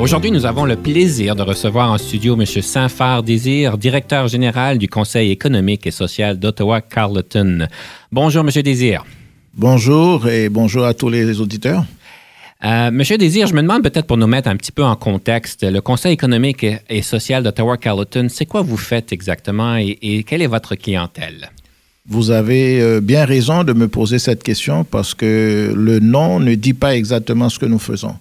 Aujourd'hui, 0.00 0.30
nous 0.30 0.46
avons 0.46 0.64
le 0.64 0.76
plaisir 0.76 1.36
de 1.36 1.42
recevoir 1.42 1.92
en 1.92 1.98
studio 1.98 2.34
M. 2.34 2.46
Saint-Phar 2.46 3.22
Désir, 3.22 3.76
directeur 3.76 4.28
général 4.28 4.78
du 4.78 4.88
Conseil 4.88 5.30
économique 5.30 5.86
et 5.86 5.90
social 5.90 6.38
d'Ottawa-Carleton. 6.38 7.68
Bonjour, 8.10 8.42
M. 8.42 8.62
Désir. 8.62 9.04
Bonjour 9.52 10.26
et 10.26 10.48
bonjour 10.48 10.86
à 10.86 10.94
tous 10.94 11.10
les 11.10 11.38
auditeurs. 11.38 11.84
Euh, 12.64 12.90
Monsieur 12.90 13.18
Désir, 13.18 13.46
je 13.46 13.52
me 13.52 13.60
demande 13.60 13.82
peut-être 13.82 14.06
pour 14.06 14.16
nous 14.16 14.26
mettre 14.26 14.48
un 14.48 14.56
petit 14.56 14.72
peu 14.72 14.82
en 14.82 14.96
contexte, 14.96 15.70
le 15.70 15.82
Conseil 15.82 16.14
économique 16.14 16.64
et 16.88 17.02
social 17.02 17.42
d'Ottawa-Carleton, 17.42 18.28
c'est 18.30 18.46
quoi 18.46 18.62
vous 18.62 18.78
faites 18.78 19.12
exactement 19.12 19.76
et, 19.76 19.98
et, 20.00 20.22
quelle 20.22 20.40
est 20.40 20.46
votre 20.46 20.76
clientèle? 20.76 21.50
Vous 22.08 22.30
avez 22.30 22.80
euh, 22.80 23.02
bien 23.02 23.26
raison 23.26 23.64
de 23.64 23.74
me 23.74 23.86
poser 23.86 24.18
cette 24.18 24.42
question 24.42 24.82
parce 24.82 25.12
que 25.12 25.74
le 25.76 25.98
nom 25.98 26.40
ne 26.40 26.54
dit 26.54 26.72
pas 26.72 26.96
exactement 26.96 27.50
ce 27.50 27.58
que 27.58 27.66
nous 27.66 27.78
faisons. 27.78 28.14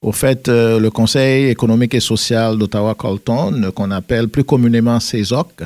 Au 0.00 0.12
fait, 0.12 0.48
euh, 0.48 0.78
le 0.78 0.90
Conseil 0.90 1.48
économique 1.48 1.94
et 1.94 2.00
social 2.00 2.56
d'Ottawa-Carleton, 2.56 3.72
qu'on 3.74 3.90
appelle 3.90 4.28
plus 4.28 4.44
communément 4.44 5.00
CESOC, 5.00 5.64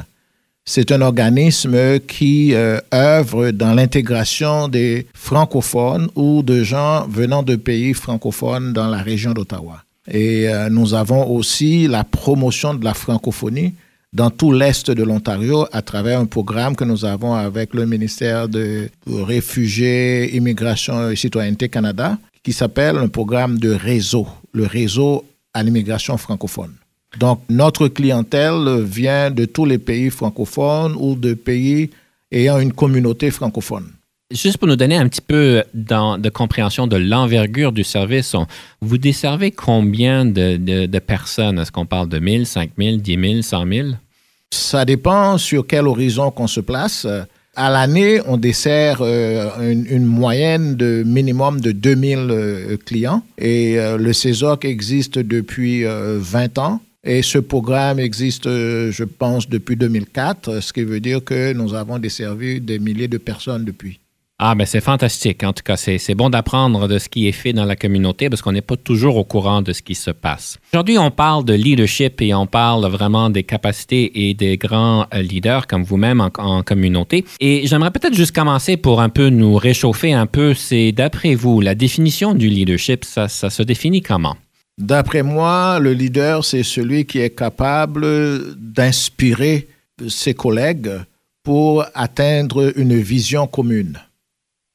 c'est 0.65 0.93
un 0.93 1.03
organisme 1.03 1.99
qui 2.01 2.55
euh, 2.55 2.79
œuvre 2.95 3.51
dans 3.51 3.75
l'intégration 3.75 4.69
des 4.69 5.07
francophones 5.13 6.09
ou 6.15 6.43
de 6.43 6.63
gens 6.63 7.07
venant 7.09 7.43
de 7.43 7.57
pays 7.57 7.95
francophones 7.95 8.73
dans 8.73 8.89
la 8.89 8.99
région 8.99 9.33
d'Ottawa. 9.33 9.83
Et 10.11 10.49
euh, 10.49 10.69
nous 10.71 10.95
avons 10.95 11.29
aussi 11.31 11.87
la 11.89 12.05
promotion 12.05 12.75
de 12.75 12.85
la 12.85 12.95
francophonie 12.95 13.75
dans 14.13 14.31
tout 14.31 14.53
l'Est 14.53 14.91
de 14.91 15.03
l'Ontario 15.03 15.67
à 15.73 15.83
travers 15.83 16.21
un 16.21 16.27
programme 16.27 16.77
que 16.77 16.85
nous 16.85 17.05
avons 17.05 17.35
avec 17.35 17.75
le 17.75 17.85
ministère 17.87 18.49
de 18.49 18.89
Réfugiés, 19.07 20.37
Immigration 20.37 21.11
et 21.11 21.17
Citoyenneté 21.17 21.69
Canada, 21.69 22.19
qui 22.43 22.53
s'appelle 22.53 22.97
un 22.97 23.09
programme 23.09 23.59
de 23.59 23.71
réseau, 23.71 24.27
le 24.53 24.67
réseau 24.67 25.25
à 25.55 25.63
l'immigration 25.63 26.17
francophone. 26.17 26.73
Donc, 27.19 27.41
notre 27.49 27.89
clientèle 27.89 28.81
vient 28.81 29.31
de 29.31 29.45
tous 29.45 29.65
les 29.65 29.79
pays 29.79 30.11
francophones 30.11 30.97
ou 30.99 31.15
de 31.15 31.35
pays 31.35 31.91
ayant 32.31 32.59
une 32.59 32.73
communauté 32.73 33.31
francophone. 33.31 33.91
Juste 34.31 34.57
pour 34.57 34.67
nous 34.67 34.77
donner 34.77 34.97
un 34.97 35.07
petit 35.09 35.21
peu 35.21 35.63
de 35.75 36.29
compréhension 36.31 36.87
de 36.87 36.97
l'envergure 36.97 37.71
du 37.71 37.85
service, 37.85 38.35
vous 38.81 38.97
desservez 38.97 39.51
combien 39.51 40.25
de, 40.25 40.57
de 40.87 40.99
personnes? 40.99 41.59
Est-ce 41.59 41.71
qu'on 41.71 41.85
parle 41.85 42.09
de 42.09 42.19
1000, 42.19 42.47
5000, 42.47 43.03
10 43.03 43.19
000, 43.21 43.43
100 43.43 43.67
000? 43.67 43.89
Ça 44.51 44.87
dépend 44.87 45.37
sur 45.37 45.67
quel 45.67 45.87
horizon 45.87 46.31
qu'on 46.31 46.47
se 46.47 46.61
place. 46.61 47.07
À 47.55 47.69
l'année, 47.69 48.19
on 48.27 48.39
dessert 48.39 49.03
euh, 49.03 49.51
une, 49.71 50.07
moyenne 50.07 50.75
de 50.75 51.03
minimum 51.05 51.61
de 51.61 51.73
2000 51.73 52.19
euh, 52.31 52.77
clients 52.79 53.23
et 53.37 53.79
euh, 53.79 53.99
le 53.99 54.15
CESOC 54.15 54.65
existe 54.65 55.19
depuis 55.19 55.85
20 55.85 56.57
ans. 56.57 56.81
Et 57.05 57.21
ce 57.21 57.37
programme 57.39 57.99
existe, 57.99 58.45
je 58.45 59.05
pense, 59.05 59.49
depuis 59.49 59.77
2004, 59.77 60.61
ce 60.61 60.73
qui 60.73 60.83
veut 60.85 61.01
dire 61.01 61.23
que 61.23 61.53
nous 61.53 61.75
avons 61.75 61.99
desservi 61.99 62.61
des 62.61 62.79
milliers 62.79 63.09
de 63.09 63.19
personnes 63.19 63.65
depuis. 63.65 63.99
Ah, 64.45 64.57
ben 64.57 64.67
c'est 64.67 64.81
fantastique. 64.81 65.45
En 65.45 65.53
tout 65.53 65.63
cas, 65.63 65.77
c'est 65.77 66.17
bon 66.17 66.29
d'apprendre 66.29 66.89
de 66.89 66.99
ce 66.99 67.09
qui 67.09 67.29
est 67.29 67.33
fait 67.33 67.53
dans 67.53 67.65
la 67.65 67.77
communauté 67.77 68.29
parce 68.29 68.43
qu'on 68.43 68.51
n'est 68.51 68.61
pas 68.61 68.77
toujours 68.77 69.15
au 69.15 69.23
courant 69.23 69.63
de 69.63 69.73
ce 69.73 69.83
qui 69.83 69.95
se 69.95 70.11
passe. 70.11 70.59
Aujourd'hui, 70.73 70.99
on 70.99 71.13
parle 71.13 71.45
de 71.45 71.55
leadership 71.55 72.21
et 72.21 72.35
on 72.35 72.49
parle 72.49 72.85
vraiment 72.89 73.31
des 73.31 73.45
capacités 73.45 74.29
et 74.29 74.35
des 74.35 74.57
grands 74.57 75.07
euh, 75.15 75.23
leaders 75.23 75.69
comme 75.69 75.85
vous-même 75.85 76.21
en, 76.21 76.31
en, 76.39 76.65
communauté. 76.65 77.25
Et 77.39 77.69
j'aimerais 77.69 77.93
peut-être 77.93 78.17
juste 78.17 78.35
commencer 78.35 78.77
pour 78.77 79.01
un 79.01 79.11
peu 79.11 79.29
nous 79.29 79.55
réchauffer 79.55 80.13
un 80.13 80.27
peu. 80.27 80.55
C'est 80.55 80.91
d'après 80.91 81.37
vous, 81.37 81.61
la 81.61 81.77
définition 81.77 82.35
du 82.35 82.49
leadership, 82.49 83.05
ça, 83.05 83.29
ça 83.29 83.49
se 83.49 83.63
définit 83.63 84.03
comment? 84.03 84.37
D'après 84.77 85.23
moi, 85.23 85.79
le 85.79 85.93
leader, 85.93 86.45
c'est 86.45 86.65
celui 86.65 87.05
qui 87.05 87.21
est 87.21 87.31
capable 87.31 88.57
d'inspirer 88.57 89.69
ses 90.09 90.35
collègues 90.35 90.91
pour 91.45 91.85
atteindre 91.95 92.73
une 92.77 92.99
vision 92.99 93.47
commune. 93.47 94.01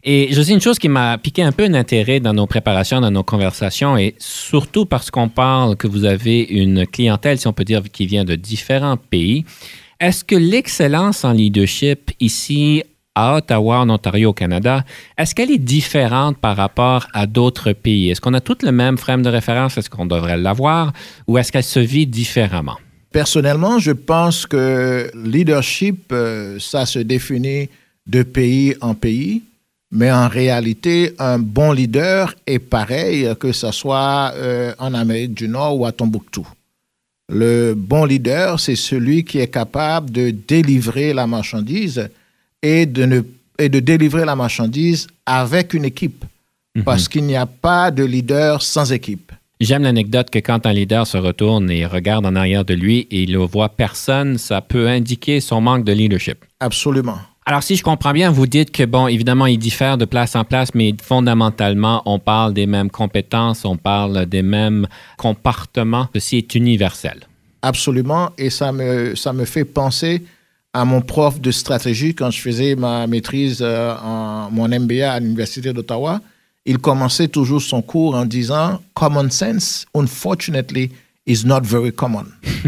Et 0.09 0.29
je 0.31 0.41
sais 0.41 0.53
une 0.53 0.61
chose 0.61 0.79
qui 0.79 0.87
m'a 0.87 1.17
piqué 1.17 1.43
un 1.43 1.51
peu 1.51 1.67
d'intérêt 1.67 2.21
dans 2.21 2.33
nos 2.33 2.47
préparations, 2.47 3.01
dans 3.01 3.11
nos 3.11 3.23
conversations, 3.23 3.97
et 3.97 4.15
surtout 4.19 4.85
parce 4.85 5.11
qu'on 5.11 5.27
parle 5.27 5.75
que 5.75 5.85
vous 5.85 6.05
avez 6.05 6.43
une 6.43 6.87
clientèle, 6.87 7.37
si 7.37 7.45
on 7.45 7.51
peut 7.51 7.65
dire, 7.65 7.83
qui 7.91 8.05
vient 8.05 8.23
de 8.23 8.35
différents 8.35 8.95
pays. 8.95 9.43
Est-ce 9.99 10.23
que 10.23 10.37
l'excellence 10.37 11.25
en 11.25 11.33
leadership 11.33 12.11
ici 12.21 12.83
à 13.15 13.35
Ottawa, 13.35 13.79
en 13.79 13.89
Ontario, 13.89 14.29
au 14.29 14.33
Canada, 14.33 14.85
est-ce 15.17 15.35
qu'elle 15.35 15.51
est 15.51 15.57
différente 15.57 16.37
par 16.37 16.55
rapport 16.55 17.07
à 17.13 17.27
d'autres 17.27 17.73
pays? 17.73 18.09
Est-ce 18.09 18.21
qu'on 18.21 18.33
a 18.33 18.39
toutes 18.39 18.63
le 18.63 18.71
même 18.71 18.97
frame 18.97 19.23
de 19.23 19.29
référence? 19.29 19.77
Est-ce 19.77 19.89
qu'on 19.89 20.05
devrait 20.05 20.37
l'avoir? 20.37 20.93
Ou 21.27 21.37
est-ce 21.37 21.51
qu'elle 21.51 21.63
se 21.63 21.81
vit 21.81 22.07
différemment? 22.07 22.77
Personnellement, 23.11 23.77
je 23.77 23.91
pense 23.91 24.45
que 24.45 25.11
leadership, 25.15 26.13
euh, 26.13 26.59
ça 26.59 26.85
se 26.85 26.99
définit 26.99 27.67
de 28.05 28.23
pays 28.23 28.73
en 28.79 28.93
pays. 28.93 29.41
Mais 29.91 30.11
en 30.11 30.27
réalité, 30.27 31.13
un 31.17 31.39
bon 31.39 31.71
leader 31.71 32.35
est 32.45 32.59
pareil 32.59 33.29
que 33.39 33.51
ce 33.51 33.71
soit 33.71 34.33
euh, 34.35 34.73
en 34.79 34.93
Amérique 34.93 35.33
du 35.33 35.47
Nord 35.47 35.79
ou 35.79 35.85
à 35.85 35.91
Tombouctou. 35.91 36.45
Le 37.29 37.73
bon 37.75 38.05
leader, 38.05 38.59
c'est 38.59 38.75
celui 38.75 39.23
qui 39.23 39.39
est 39.39 39.47
capable 39.47 40.11
de 40.11 40.31
délivrer 40.31 41.13
la 41.13 41.27
marchandise 41.27 42.09
et 42.61 42.85
de, 42.85 43.05
ne, 43.05 43.21
et 43.59 43.69
de 43.69 43.79
délivrer 43.79 44.25
la 44.25 44.35
marchandise 44.35 45.07
avec 45.25 45.73
une 45.73 45.85
équipe. 45.85 46.23
Mm 46.23 46.81
-hmm. 46.81 46.83
Parce 46.83 47.07
qu'il 47.07 47.23
n'y 47.23 47.35
a 47.35 47.45
pas 47.45 47.91
de 47.91 48.03
leader 48.03 48.61
sans 48.61 48.91
équipe. 48.91 49.31
J'aime 49.59 49.83
l'anecdote 49.83 50.29
que 50.29 50.39
quand 50.39 50.65
un 50.67 50.73
leader 50.73 51.07
se 51.07 51.17
retourne 51.17 51.71
et 51.71 51.85
regarde 51.87 52.25
en 52.27 52.35
arrière 52.35 52.63
de 52.63 52.75
lui 52.75 53.07
et 53.09 53.23
il 53.23 53.31
ne 53.31 53.39
voit 53.39 53.69
personne, 53.69 54.37
ça 54.37 54.61
peut 54.61 54.87
indiquer 54.87 55.39
son 55.41 55.61
manque 55.61 55.83
de 55.83 55.93
leadership. 55.93 56.37
Absolument. 56.59 57.19
Alors, 57.49 57.63
si 57.63 57.77
je 57.77 57.81
comprends 57.81 58.11
bien, 58.11 58.29
vous 58.29 58.45
dites 58.45 58.71
que, 58.71 58.83
bon, 58.83 59.07
évidemment, 59.07 59.45
il 59.45 59.57
diffère 59.57 59.97
de 59.97 60.03
place 60.03 60.35
en 60.35 60.43
place, 60.43 60.75
mais 60.75 60.93
fondamentalement, 61.01 62.01
on 62.05 62.19
parle 62.19 62.53
des 62.53 62.67
mêmes 62.67 62.89
compétences, 62.89 63.63
on 63.63 63.77
parle 63.77 64.25
des 64.25 64.41
mêmes 64.41 64.85
comportements. 65.15 66.09
Ceci 66.13 66.39
est 66.39 66.55
universel. 66.55 67.25
Absolument. 67.61 68.31
Et 68.37 68.49
ça 68.49 68.73
me, 68.73 69.15
ça 69.15 69.31
me 69.31 69.45
fait 69.45 69.63
penser 69.63 70.25
à 70.73 70.83
mon 70.83 70.99
prof 70.99 71.39
de 71.39 71.51
stratégie 71.51 72.13
quand 72.13 72.31
je 72.31 72.41
faisais 72.41 72.75
ma 72.75 73.07
maîtrise 73.07 73.59
euh, 73.61 73.95
en 73.95 74.51
mon 74.51 74.67
MBA 74.67 75.09
à 75.09 75.17
l'Université 75.21 75.71
d'Ottawa. 75.71 76.19
Il 76.65 76.79
commençait 76.79 77.29
toujours 77.29 77.61
son 77.61 77.81
cours 77.81 78.15
en 78.15 78.25
disant 78.25 78.81
Common 78.93 79.29
sense, 79.29 79.85
unfortunately, 79.95 80.91
is 81.25 81.45
not 81.45 81.61
very 81.61 81.93
common. 81.93 82.25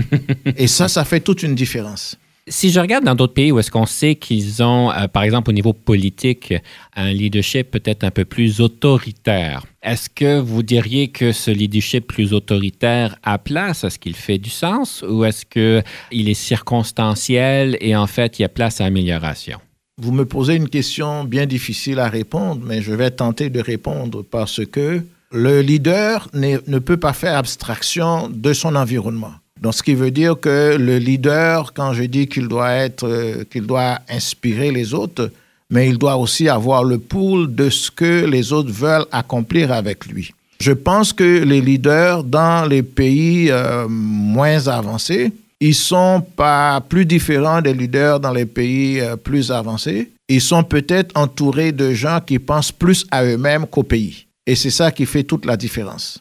Et 0.56 0.68
ça, 0.68 0.88
ça 0.88 1.04
fait 1.04 1.20
toute 1.20 1.44
une 1.44 1.54
différence. 1.54 2.16
Si 2.52 2.72
je 2.72 2.80
regarde 2.80 3.06
dans 3.06 3.14
d'autres 3.14 3.36
pays 3.36 3.52
où 3.52 3.60
est-ce 3.60 3.70
qu'on 3.70 3.86
sait 3.86 4.16
qu'ils 4.16 4.64
ont, 4.64 4.92
euh, 4.92 5.08
par 5.08 5.22
exemple 5.22 5.52
au 5.52 5.54
niveau 5.54 5.72
politique, 5.72 6.52
un 6.96 7.14
leadership 7.14 7.70
peut-être 7.70 8.04
un 8.04 8.10
peu 8.10 8.26
plus 8.26 8.60
autoritaire, 8.60 9.64
est-ce 9.84 10.10
que 10.10 10.40
vous 10.40 10.64
diriez 10.64 11.10
que 11.10 11.32
ce 11.32 11.52
leadership 11.52 12.08
plus 12.08 12.34
autoritaire 12.34 13.16
a 13.22 13.38
place? 13.38 13.84
Est-ce 13.84 14.00
qu'il 14.00 14.16
fait 14.16 14.40
du 14.40 14.50
sens 14.50 15.06
ou 15.08 15.26
est-ce 15.26 15.46
qu'il 15.46 16.28
est 16.28 16.34
circonstanciel 16.34 17.78
et 17.82 17.96
en 17.96 18.08
fait 18.08 18.40
il 18.40 18.42
y 18.42 18.46
a 18.46 18.50
place 18.50 18.82
à 18.82 18.86
amélioration? 18.86 19.60
Vous 20.02 20.12
me 20.12 20.26
posez 20.26 20.56
une 20.56 20.70
question 20.70 21.26
bien 21.26 21.46
difficile 21.46 22.00
à 22.00 22.10
répondre, 22.10 22.62
mais 22.66 22.82
je 22.82 22.94
vais 22.94 23.12
tenter 23.12 23.52
de 23.52 23.60
répondre 23.60 24.24
parce 24.24 24.66
que 24.66 25.04
le 25.32 25.62
leader 25.62 26.28
ne 26.34 26.80
peut 26.80 26.98
pas 26.98 27.14
faire 27.14 27.38
abstraction 27.38 28.28
de 28.28 28.54
son 28.54 28.76
environnement. 28.76 29.34
Donc, 29.62 29.74
ce 29.74 29.84
qui 29.84 29.94
veut 29.94 30.12
dire 30.12 30.40
que 30.40 30.78
le 30.78 30.98
leader, 30.98 31.74
quand 31.74 31.94
je 31.94 32.04
dis 32.04 32.28
qu'il 32.28 32.48
doit 32.48 32.72
être, 32.72 33.08
euh, 33.08 33.44
qu'il 33.50 33.66
doit 33.66 34.00
inspirer 34.10 34.72
les 34.72 34.94
autres, 34.94 35.32
mais 35.70 35.90
il 35.90 35.98
doit 35.98 36.18
aussi 36.18 36.50
avoir 36.50 36.84
le 36.84 36.98
pool 36.98 37.54
de 37.54 37.70
ce 37.70 37.92
que 37.92 38.26
les 38.26 38.54
autres 38.54 38.72
veulent 38.72 39.06
accomplir 39.12 39.72
avec 39.72 40.06
lui. 40.06 40.32
Je 40.60 40.72
pense 40.72 41.14
que 41.14 41.44
les 41.44 41.62
leaders 41.62 42.24
dans 42.24 42.66
les 42.66 42.84
pays 42.84 43.50
euh, 43.50 43.88
moins 43.88 44.68
avancés, 44.68 45.32
ils 45.62 45.76
sont 45.76 46.22
pas 46.36 46.82
plus 46.82 47.06
différents 47.06 47.62
des 47.62 47.74
leaders 47.74 48.20
dans 48.20 48.34
les 48.34 48.46
pays 48.46 49.00
euh, 49.00 49.16
plus 49.16 49.52
avancés. 49.52 50.10
ils 50.28 50.42
sont 50.42 50.64
peut-être 50.64 51.12
entourés 51.18 51.72
de 51.72 51.94
gens 51.94 52.20
qui 52.26 52.40
pensent 52.40 52.72
plus 52.72 53.06
à 53.12 53.24
eux-mêmes 53.24 53.66
qu'au 53.68 53.84
pays. 53.84 54.26
Et 54.46 54.56
c'est 54.56 54.70
ça 54.70 54.92
qui 54.92 55.06
fait 55.06 55.24
toute 55.24 55.46
la 55.46 55.58
différence. 55.58 56.20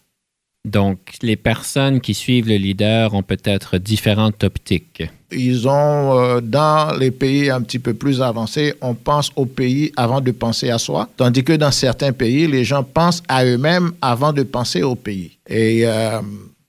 Donc, 0.65 0.99
les 1.23 1.37
personnes 1.37 2.01
qui 2.01 2.15
suivent 2.15 2.49
le 2.49 2.57
leader 2.57 3.15
ont 3.15 3.23
peut-être 3.23 3.79
différentes 3.79 4.45
optiques. 4.45 5.03
Ils 5.31 5.69
ont, 5.69 6.19
euh, 6.19 6.41
dans 6.41 6.97
les 6.99 7.11
pays 7.11 7.51
un 7.51 7.61
petit 7.63 7.79
peu 7.79 7.95
plus 7.95 8.21
avancés, 8.21 8.75
on 8.81 8.95
pense 8.95 9.31
au 9.37 9.47
pays 9.47 9.93
avant 9.97 10.21
de 10.21 10.31
penser 10.31 10.71
à 10.71 10.79
soi, 10.79 11.09
tandis 11.17 11.45
que 11.45 11.53
dans 11.53 11.71
certains 11.71 12.13
pays, 12.13 12.47
les 12.47 12.65
gens 12.65 12.83
pensent 12.83 13.23
à 13.29 13.45
eux-mêmes 13.45 13.93
avant 14.01 14.33
de 14.33 14.43
penser 14.43 14.83
au 14.83 14.95
pays. 14.95 15.39
Et 15.49 15.87
euh, 15.87 16.21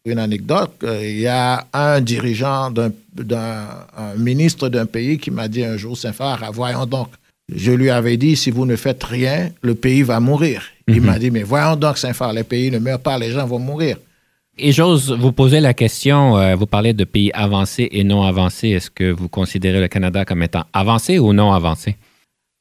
une 0.06 0.20
anecdote, 0.20 0.72
euh, 0.84 1.00
il 1.02 1.20
y 1.20 1.28
a 1.28 1.66
un 1.74 2.02
dirigeant 2.02 2.72
d'un, 2.72 2.92
ministre 4.18 4.70
d'un 4.70 4.86
pays 4.86 5.18
qui 5.18 5.32
m'a 5.32 5.48
dit 5.48 5.64
un 5.64 5.78
jour, 5.78 5.98
Saint-Phare, 5.98 6.52
voyons 6.54 6.86
donc, 6.86 7.10
je 7.56 7.72
lui 7.72 7.90
avais 7.90 8.18
dit, 8.18 8.36
si 8.36 8.52
vous 8.52 8.66
ne 8.66 8.76
faites 8.76 9.04
rien, 9.04 9.50
le 9.62 9.76
pays 9.76 10.04
va 10.04 10.20
mourir. 10.20 10.64
Il 10.88 11.02
mhm. 11.02 11.06
m'a 11.06 11.20
dit, 11.20 11.32
mais 11.32 11.44
voyons 11.44 11.76
donc, 11.76 11.98
Saint-Phare, 11.98 12.34
les 12.34 12.44
pays 12.44 12.72
ne 12.72 12.80
meurent 12.80 13.00
pas, 13.00 13.18
les 13.18 13.32
gens 13.32 13.46
vont 13.46 13.60
mourir. 13.60 13.98
Et 14.62 14.74
j'ose 14.74 15.12
vous 15.12 15.32
poser 15.32 15.62
la 15.62 15.74
question, 15.74 16.38
euh, 16.38 16.56
vous 16.56 16.66
parlez 16.66 16.94
de 16.94 17.06
pays 17.06 17.32
avancés 17.34 17.88
et 17.92 18.04
non 18.04 18.24
avancés. 18.24 18.70
Est-ce 18.70 18.90
que 18.90 19.10
vous 19.10 19.30
considérez 19.30 19.80
le 19.80 19.88
Canada 19.88 20.26
comme 20.26 20.44
étant 20.44 20.66
avancé 20.74 21.18
ou 21.18 21.32
non 21.32 21.54
avancé? 21.54 21.96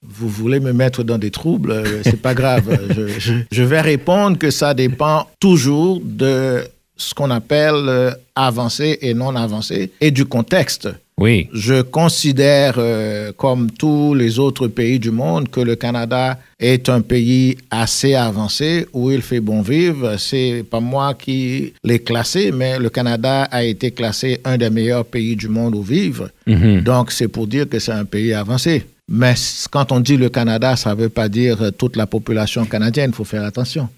Vous 0.06 0.28
voulez 0.28 0.60
me 0.60 0.72
mettre 0.72 1.02
dans 1.02 1.18
des 1.18 1.32
troubles, 1.32 1.72
euh, 1.72 2.02
c'est 2.04 2.22
pas 2.22 2.34
grave. 2.34 2.78
je, 3.50 3.62
vais 3.62 3.80
répondre 3.80 4.38
que 4.38 4.50
ça 4.52 4.74
dépend 4.74 5.26
toujours 5.40 6.00
de 6.04 6.62
ce 6.96 7.14
qu'on 7.14 7.30
appelle 7.30 7.74
euh, 7.74 8.12
avancé 8.36 8.98
et 9.00 9.12
non 9.12 9.34
avancé 9.34 9.90
et 10.00 10.12
du 10.12 10.24
contexte. 10.24 10.88
Oui. 11.18 11.48
Je 11.52 11.82
considère, 11.82 12.74
euh, 12.78 13.32
comme 13.36 13.70
tous 13.72 14.14
les 14.14 14.38
autres 14.38 14.68
pays 14.68 15.00
du 15.00 15.10
monde, 15.10 15.48
que 15.48 15.60
le 15.60 15.74
Canada 15.74 16.38
est 16.60 16.88
un 16.88 17.00
pays 17.00 17.58
assez 17.70 18.14
avancé 18.14 18.86
où 18.92 19.10
il 19.10 19.20
fait 19.20 19.40
bon 19.40 19.60
vivre. 19.60 20.16
C'est 20.16 20.64
pas 20.70 20.80
moi 20.80 21.14
qui 21.14 21.74
l'ai 21.82 21.98
classé, 21.98 22.52
mais 22.52 22.78
le 22.78 22.88
Canada 22.88 23.42
a 23.50 23.64
été 23.64 23.90
classé 23.90 24.40
un 24.44 24.56
des 24.56 24.70
meilleurs 24.70 25.04
pays 25.04 25.34
du 25.34 25.48
monde 25.48 25.74
où 25.74 25.82
vivre. 25.82 26.30
Mhm. 26.46 26.82
Donc, 26.82 27.10
c'est 27.10 27.28
pour 27.28 27.48
dire 27.48 27.68
que 27.68 27.80
c'est 27.80 27.92
un 27.92 28.04
pays 28.04 28.32
avancé. 28.32 28.86
Mais 29.08 29.34
quand 29.72 29.90
on 29.90 30.00
dit 30.00 30.16
le 30.16 30.28
Canada, 30.28 30.76
ça 30.76 30.94
ne 30.94 31.00
veut 31.00 31.08
pas 31.08 31.28
dire 31.28 31.72
toute 31.76 31.96
la 31.96 32.06
population 32.06 32.64
canadienne. 32.64 33.10
Il 33.12 33.16
faut 33.16 33.24
faire 33.24 33.44
attention. 33.44 33.88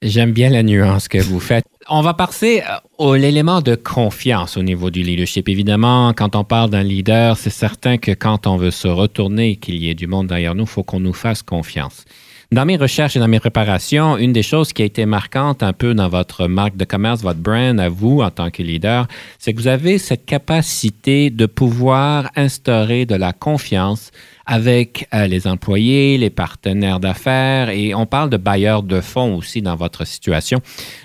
J'aime 0.00 0.32
bien 0.32 0.50
la 0.50 0.62
nuance 0.62 1.08
que 1.08 1.18
vous 1.18 1.40
faites. 1.40 1.64
On 1.88 2.02
va 2.02 2.14
passer 2.14 2.62
à 3.00 3.16
l'élément 3.16 3.60
de 3.60 3.76
confiance 3.76 4.56
au 4.56 4.62
niveau 4.62 4.90
du 4.90 5.02
leadership. 5.02 5.48
Évidemment, 5.48 6.12
quand 6.14 6.34
on 6.34 6.42
parle 6.42 6.70
d'un 6.70 6.82
leader, 6.82 7.36
c'est 7.36 7.48
certain 7.48 7.96
que 7.96 8.10
quand 8.10 8.48
on 8.48 8.56
veut 8.56 8.72
se 8.72 8.88
retourner 8.88 9.50
et 9.50 9.56
qu'il 9.56 9.76
y 9.76 9.88
ait 9.88 9.94
du 9.94 10.08
monde 10.08 10.26
derrière 10.26 10.56
nous, 10.56 10.64
il 10.64 10.68
faut 10.68 10.82
qu'on 10.82 10.98
nous 10.98 11.12
fasse 11.12 11.42
confiance. 11.42 12.04
Dans 12.50 12.64
mes 12.64 12.76
recherches 12.76 13.14
et 13.14 13.20
dans 13.20 13.28
mes 13.28 13.40
préparations, 13.40 14.16
une 14.16 14.32
des 14.32 14.42
choses 14.42 14.72
qui 14.72 14.82
a 14.82 14.84
été 14.84 15.06
marquante 15.06 15.62
un 15.62 15.72
peu 15.72 15.94
dans 15.94 16.08
votre 16.08 16.48
marque 16.48 16.76
de 16.76 16.84
commerce, 16.84 17.22
votre 17.22 17.38
brand 17.38 17.78
à 17.78 17.88
vous 17.88 18.20
en 18.20 18.30
tant 18.30 18.50
que 18.50 18.62
leader, 18.62 19.06
c'est 19.38 19.52
que 19.52 19.60
vous 19.60 19.68
avez 19.68 19.98
cette 19.98 20.24
capacité 20.24 21.30
de 21.30 21.46
pouvoir 21.46 22.30
instaurer 22.34 23.06
de 23.06 23.14
la 23.14 23.32
confiance 23.32 24.10
avec 24.48 25.06
euh, 25.12 25.26
les 25.26 25.46
employés, 25.46 26.16
les 26.16 26.30
partenaires 26.30 27.00
d'affaires 27.00 27.68
et 27.68 27.94
on 27.94 28.06
parle 28.06 28.30
de 28.30 28.38
bailleurs 28.38 28.82
de 28.82 29.02
fonds 29.02 29.36
aussi 29.36 29.60
dans 29.60 29.76
votre 29.76 30.06
situation 30.06 30.60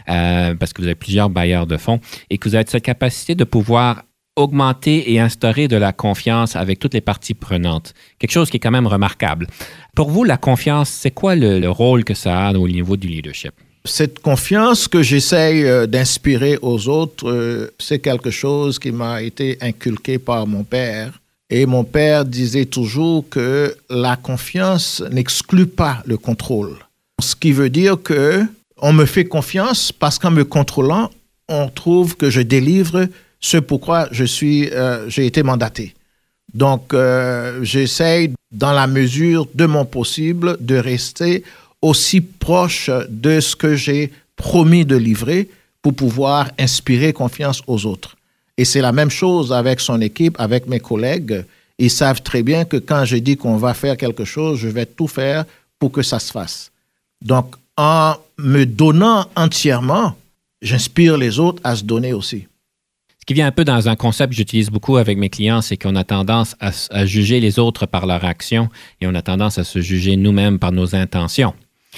euh, 0.09 0.55
parce 0.55 0.71
que 0.71 0.81
vous 0.81 0.87
avez 0.87 0.95
plusieurs 0.95 1.29
bailleurs 1.29 1.67
de 1.67 1.75
fonds 1.75 1.99
et 2.29 2.37
que 2.37 2.47
vous 2.47 2.55
avez 2.55 2.63
cette 2.65 2.83
capacité 2.83 3.35
de 3.35 3.43
pouvoir 3.43 4.03
augmenter 4.37 5.11
et 5.11 5.19
instaurer 5.19 5.67
de 5.67 5.75
la 5.75 5.91
confiance 5.91 6.55
avec 6.55 6.79
toutes 6.79 6.93
les 6.93 7.01
parties 7.01 7.33
prenantes. 7.33 7.93
Quelque 8.17 8.31
chose 8.31 8.49
qui 8.49 8.57
est 8.57 8.59
quand 8.61 8.71
même 8.71 8.87
remarquable. 8.87 9.45
Pour 9.93 10.09
vous, 10.09 10.23
la 10.23 10.37
confiance, 10.37 10.89
c'est 10.89 11.11
quoi 11.11 11.35
le, 11.35 11.67
rôle 11.67 12.03
que 12.03 12.15
ça 12.15 12.47
a 12.47 12.53
au 12.53 12.67
niveau 12.67 12.97
du 12.97 13.07
leadership? 13.07 13.51
Cette 13.85 14.19
confiance 14.19 14.87
que 14.87 15.03
j'essaye 15.03 15.65
euh, 15.65 15.85
d'inspirer 15.85 16.57
aux 16.61 16.87
autres, 16.87 17.71
c'est 17.77 17.99
quelque 17.99 18.31
chose 18.31 18.79
qui 18.79 18.91
m'a 18.93 19.21
été 19.21 19.57
inculqué 19.61 20.17
par 20.17 20.47
mon 20.47 20.63
père. 20.63 21.19
Et 21.49 21.65
mon 21.65 21.83
père 21.83 22.25
disait 22.25 22.65
toujours 22.65 23.27
que 23.29 23.75
la 23.89 24.15
confiance 24.15 25.03
n'exclut 25.11 25.67
pas 25.67 26.01
le 26.05 26.17
contrôle. 26.17 26.77
Ce 27.21 27.35
qui 27.35 27.51
veut 27.51 27.69
dire 27.69 28.01
que 28.01 28.45
on 28.81 28.91
me 28.91 29.05
fait 29.05 29.25
confiance 29.25 29.91
parce 29.91 30.19
qu'en 30.19 30.31
me 30.31 30.43
contrôlant, 30.43 31.09
on 31.47 31.69
trouve 31.69 32.17
que 32.17 32.29
je 32.29 32.41
délivre 32.41 33.07
ce 33.39 33.57
pourquoi 33.57 34.07
je 34.11 34.23
suis, 34.23 34.69
euh, 34.69 35.09
j'ai 35.09 35.25
été 35.25 35.43
mandaté. 35.43 35.93
Donc, 36.53 36.93
euh, 36.93 37.63
j'essaye, 37.63 38.33
dans 38.51 38.71
la 38.71 38.87
mesure 38.87 39.47
de 39.53 39.65
mon 39.65 39.85
possible, 39.85 40.57
de 40.59 40.75
rester 40.75 41.43
aussi 41.81 42.21
proche 42.21 42.89
de 43.09 43.39
ce 43.39 43.55
que 43.55 43.75
j'ai 43.75 44.11
promis 44.35 44.85
de 44.85 44.95
livrer 44.95 45.49
pour 45.81 45.93
pouvoir 45.93 46.51
inspirer 46.57 47.11
confiance 47.11 47.61
aux 47.67 47.85
autres. 47.85 48.15
Et 48.57 48.65
c'est 48.65 48.81
la 48.81 48.91
même 48.91 49.09
chose 49.09 49.51
avec 49.51 49.79
son 49.79 49.99
équipe, 50.01 50.35
avec 50.39 50.67
mes 50.67 50.79
collègues. 50.79 51.45
Ils 51.79 51.89
savent 51.89 52.21
très 52.21 52.43
bien 52.43 52.65
que 52.65 52.77
quand 52.77 53.05
je 53.05 53.17
dis 53.17 53.35
qu'on 53.35 53.57
va 53.57 53.73
faire 53.73 53.97
quelque 53.97 54.25
chose, 54.25 54.59
je 54.59 54.67
vais 54.67 54.85
tout 54.85 55.07
faire 55.07 55.45
pour 55.79 55.91
que 55.91 56.03
ça 56.03 56.19
se 56.19 56.31
fasse. 56.31 56.71
Donc, 57.21 57.55
en 57.77 58.15
me 58.37 58.65
donnant 58.65 59.25
entièrement, 59.35 60.15
j'inspire 60.61 61.17
les 61.17 61.39
autres 61.39 61.61
à 61.63 61.75
se 61.75 61.83
donner 61.83 62.13
aussi. 62.13 62.47
Ce 63.19 63.25
qui 63.25 63.33
vient 63.33 63.47
un 63.47 63.51
peu 63.51 63.63
dans 63.63 63.87
un 63.87 63.95
concept 63.95 64.31
que 64.31 64.35
j'utilise 64.35 64.69
beaucoup 64.69 64.97
avec 64.97 65.17
mes 65.17 65.29
clients, 65.29 65.61
c'est 65.61 65.77
qu'on 65.77 65.95
a 65.95 66.03
tendance 66.03 66.55
à, 66.59 66.71
à, 66.91 67.05
juger 67.05 67.39
les 67.39 67.57
autres 67.57 67.85
par 67.85 68.05
leur 68.05 68.25
action 68.25 68.69
et 68.99 69.07
on 69.07 69.15
a 69.15 69.21
tendance 69.21 69.57
à 69.57 69.63
se 69.63 69.79
juger 69.79 70.17
nous-mêmes 70.17 70.59
par 70.59 70.73
nos 70.73 70.93
intentions. 70.93 71.53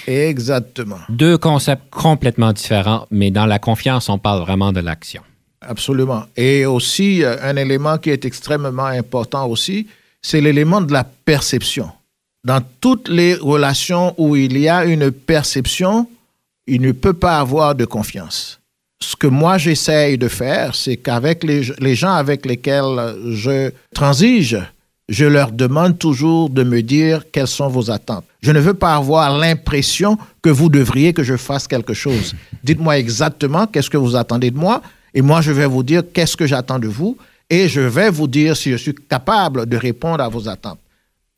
Exactement. 0.08 1.00
Deux 1.10 1.38
concepts 1.38 1.90
complètement 1.90 2.54
différents, 2.54 3.08
mais 3.10 3.32
dans 3.32 3.48
la 3.48 3.60
confiance, 3.60 4.08
on 4.08 4.20
parle 4.20 4.42
vraiment 4.42 4.72
de 4.72 4.82
l'action. 4.82 5.24
Absolument. 5.68 6.24
Et 6.36 6.66
aussi, 6.66 7.24
euh, 7.24 7.38
un 7.42 7.56
élément 7.56 7.98
qui 7.98 8.10
est 8.10 8.26
extrêmement 8.26 8.86
important 8.86 9.48
aussi, 9.48 9.88
c'est 10.22 10.42
l'élément 10.42 10.82
de 10.82 10.94
la 10.94 11.04
perception. 11.04 11.90
Dans 12.44 12.62
toutes 12.80 13.10
les 13.10 13.36
relations 13.36 14.14
où 14.18 14.36
il 14.36 14.58
y 14.58 14.70
a 14.70 14.86
une 14.86 15.12
perception, 15.12 16.08
il 16.68 16.82
ne 16.82 16.92
peut 16.92 17.14
pas 17.14 17.40
avoir 17.40 17.76
de 17.76 17.86
confiance. 17.86 18.60
Ce 19.02 19.16
que 19.16 19.28
moi 19.28 19.58
j'essaye 19.58 20.18
de 20.18 20.28
faire, 20.28 20.74
c'est 20.74 20.98
qu'avec 20.98 21.44
les, 21.44 21.64
les, 21.80 21.96
gens 21.96 22.14
avec 22.14 22.46
lesquels 22.46 23.16
je 23.30 23.72
transige, 23.94 24.58
je 25.10 25.26
leur 25.26 25.52
demande 25.52 26.00
toujours 26.00 26.50
de 26.50 26.64
me 26.64 26.82
dire 26.82 27.24
quelles 27.32 27.48
sont 27.48 27.68
vos 27.68 27.92
attentes. 27.92 28.26
Je 28.42 28.52
ne 28.52 28.60
veux 28.60 28.74
pas 28.74 28.96
avoir 28.96 29.38
l'impression 29.38 30.18
que 30.42 30.50
vous 30.50 30.70
devriez 30.70 31.14
que 31.14 31.24
je 31.24 31.38
fasse 31.38 31.68
quelque 31.68 31.94
chose. 31.94 32.34
Dites-moi 32.64 32.98
exactement 32.98 33.68
qu'est-ce 33.68 33.90
que 33.90 33.98
vous 33.98 34.16
attendez 34.16 34.50
de 34.50 34.58
moi 34.58 34.82
et 35.16 35.22
moi, 35.22 35.40
je 35.42 35.52
vais 35.52 35.66
vous 35.66 35.82
dire 35.82 36.04
qu'est-ce 36.14 36.36
que 36.36 36.46
j'attends 36.46 36.78
de 36.78 36.90
vous 36.90 37.18
et 37.50 37.70
je 37.70 37.80
vais 37.80 38.10
vous 38.10 38.28
dire 38.28 38.58
si 38.58 38.72
je 38.72 38.76
suis 38.76 38.94
capable 38.94 39.66
de 39.66 39.78
répondre 39.78 40.22
à 40.22 40.28
vos 40.28 40.50
attentes. 40.50 40.80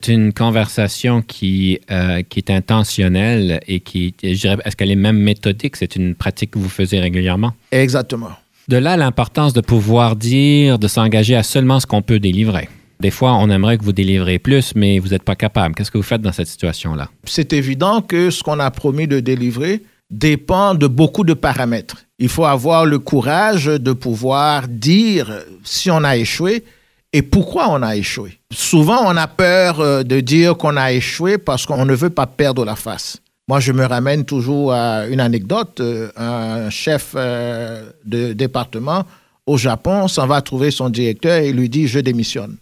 C'est 0.00 0.12
une 0.12 0.32
conversation 0.32 1.22
qui, 1.22 1.80
euh, 1.90 2.22
qui 2.28 2.40
est 2.40 2.50
intentionnelle 2.50 3.60
et 3.66 3.80
qui, 3.80 4.14
je 4.22 4.32
dirais, 4.32 4.56
est-ce 4.64 4.76
qu'elle 4.76 4.90
est 4.90 4.96
même 4.96 5.18
méthodique? 5.18 5.76
C'est 5.76 5.96
une 5.96 6.14
pratique 6.14 6.52
que 6.52 6.58
vous 6.58 6.68
faisiez 6.68 7.00
régulièrement? 7.00 7.52
Exactement. 7.72 8.30
De 8.68 8.76
là, 8.76 8.96
l'importance 8.96 9.52
de 9.54 9.60
pouvoir 9.60 10.14
dire, 10.14 10.78
de 10.78 10.88
s'engager 10.88 11.34
à 11.34 11.42
seulement 11.42 11.80
ce 11.80 11.86
qu'on 11.86 12.02
peut 12.02 12.20
délivrer. 12.20 12.68
Des 13.00 13.10
fois, 13.10 13.34
on 13.34 13.48
aimerait 13.48 13.78
que 13.78 13.84
vous 13.84 13.92
délivrez 13.92 14.38
plus, 14.40 14.72
mais 14.74 14.98
vous 14.98 15.08
n'êtes 15.08 15.22
pas 15.22 15.36
capable. 15.36 15.74
Qu'est-ce 15.74 15.90
que 15.90 15.98
vous 15.98 16.04
faites 16.04 16.22
dans 16.22 16.32
cette 16.32 16.48
situation-là? 16.48 17.08
C'est 17.24 17.52
évident 17.52 18.02
que 18.02 18.30
ce 18.30 18.42
qu'on 18.42 18.58
a 18.58 18.70
promis 18.70 19.06
de 19.06 19.20
délivrer 19.20 19.82
dépend 20.10 20.74
de 20.74 20.86
beaucoup 20.86 21.24
de 21.24 21.34
paramètres. 21.34 21.96
Il 22.18 22.28
faut 22.28 22.44
avoir 22.44 22.86
le 22.86 22.98
courage 22.98 23.66
de 23.66 23.92
pouvoir 23.92 24.66
dire 24.68 25.44
si 25.62 25.90
on 25.90 26.02
a 26.02 26.16
échoué 26.16 26.64
et 27.12 27.22
pourquoi 27.22 27.70
on 27.70 27.82
a 27.82 27.96
échoué. 27.96 28.38
Souvent, 28.52 29.00
on 29.04 29.16
a 29.16 29.26
peur 29.26 29.80
euh, 29.80 30.02
de 30.02 30.20
dire 30.20 30.56
qu'on 30.56 30.76
a 30.76 30.92
échoué 30.92 31.38
parce 31.38 31.64
qu'on 31.64 31.84
ne 31.84 31.94
veut 31.94 32.10
pas 32.10 32.26
perdre 32.26 32.64
la 32.64 32.76
face. 32.76 33.18
Moi, 33.48 33.60
je 33.60 33.72
me 33.72 33.84
ramène 33.86 34.24
toujours 34.24 34.72
à 34.72 35.06
une 35.06 35.20
anecdote. 35.20 35.80
Euh, 35.80 36.10
un 36.16 36.68
chef 36.68 37.12
euh, 37.14 37.90
de 38.04 38.34
département 38.34 39.04
au 39.46 39.56
Japon 39.56 40.06
s'en 40.06 40.26
va 40.26 40.42
trouver 40.42 40.70
son 40.70 40.90
directeur 40.90 41.38
et 41.40 41.52
lui 41.52 41.70
dit 41.70 41.88
Je 41.88 42.00
démissionne. 42.00 42.56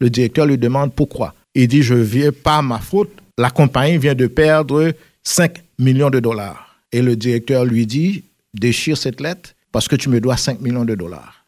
Le 0.00 0.10
directeur 0.10 0.46
lui 0.46 0.58
demande 0.58 0.92
pourquoi. 0.94 1.34
Il 1.54 1.68
dit 1.68 1.82
Je 1.82 1.94
viens 1.94 2.32
pas 2.32 2.60
ma 2.60 2.78
faute. 2.78 3.10
La 3.38 3.50
compagnie 3.50 3.98
vient 3.98 4.16
de 4.16 4.26
perdre 4.26 4.92
5 5.22 5.62
millions 5.78 6.10
de 6.10 6.18
dollars. 6.18 6.71
Et 6.92 7.02
le 7.02 7.16
directeur 7.16 7.64
lui 7.64 7.86
dit 7.86 8.24
déchire 8.54 8.96
cette 8.96 9.20
lettre 9.20 9.54
parce 9.72 9.88
que 9.88 9.96
tu 9.96 10.08
me 10.08 10.20
dois 10.20 10.36
5 10.36 10.60
millions 10.60 10.84
de 10.84 10.94
dollars. 10.94 11.44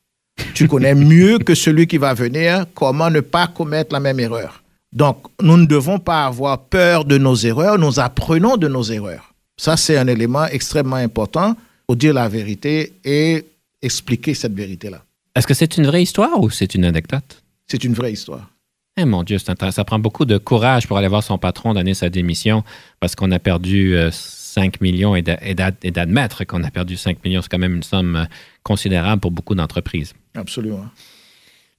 Tu 0.55 0.69
connais 0.69 0.95
mieux 1.15 1.39
que 1.39 1.55
celui 1.55 1.87
qui 1.87 1.99
va 1.99 2.15
venir 2.15 2.67
comment 2.75 3.11
ne 3.11 3.21
pas 3.21 3.47
commettre 3.47 3.93
la 3.93 4.01
même 4.01 4.21
erreur. 4.21 4.63
Donc, 4.93 5.19
nous 5.43 5.57
ne 5.57 5.67
devons 5.67 5.99
pas 5.99 6.25
avoir 6.25 6.59
peur 6.65 7.05
de 7.05 7.19
nos 7.19 7.35
erreurs, 7.35 7.79
nous 7.79 7.99
apprenons 7.99 8.57
de 8.57 8.69
nos 8.69 8.85
erreurs. 8.85 9.35
Ça, 9.57 9.77
c'est 9.77 9.97
un 9.97 10.07
élément 10.07 10.47
extrêmement 10.47 10.97
important 10.97 11.57
pour 11.87 11.97
dire 11.97 12.15
la 12.15 12.29
vérité 12.29 12.93
et 13.05 13.45
expliquer 13.83 14.35
cette 14.35 14.55
vérité-là. 14.55 15.03
Est-ce 15.35 15.47
que 15.47 15.55
c'est 15.55 15.77
une 15.77 15.87
vraie 15.87 16.03
histoire 16.03 16.41
ou 16.41 16.49
c'est 16.49 16.75
une 16.75 16.85
anecdote? 16.85 17.43
C'est 17.67 17.83
une 17.83 17.93
vraie 17.93 18.13
histoire. 18.13 18.51
Eh 18.97 19.05
mon 19.05 19.25
Dieu, 19.25 19.39
c'est 19.39 19.51
intéressant. 19.51 19.77
Ça 19.77 19.85
prend 19.85 19.99
beaucoup 19.99 20.25
de 20.25 20.39
courage 20.39 20.87
pour 20.87 20.97
aller 20.97 21.09
voir 21.09 21.25
son 21.25 21.39
patron 21.39 21.75
donner 21.75 21.95
sa 21.95 22.09
démission 22.09 22.63
parce 23.01 23.17
qu'on 23.17 23.33
a 23.33 23.41
perdu 23.41 23.97
euh, 23.97 24.11
5 24.55 24.81
millions 24.81 25.17
et 25.17 25.23
d'a- 25.23 25.39
et 25.43 25.55
d'a- 25.55 25.73
et 25.83 25.91
d'admettre 25.91 26.45
qu'on 26.45 26.63
a 26.63 26.71
perdu 26.71 26.97
5 26.97 27.25
millions. 27.25 27.43
C'est 27.43 27.49
quand 27.51 27.59
même 27.59 27.75
une 27.77 27.83
somme 27.83 28.17
euh, 28.17 28.25
considérable 28.63 29.21
pour 29.21 29.31
beaucoup 29.33 29.55
d'entreprises. 29.55 30.15
Absolument. 30.37 30.87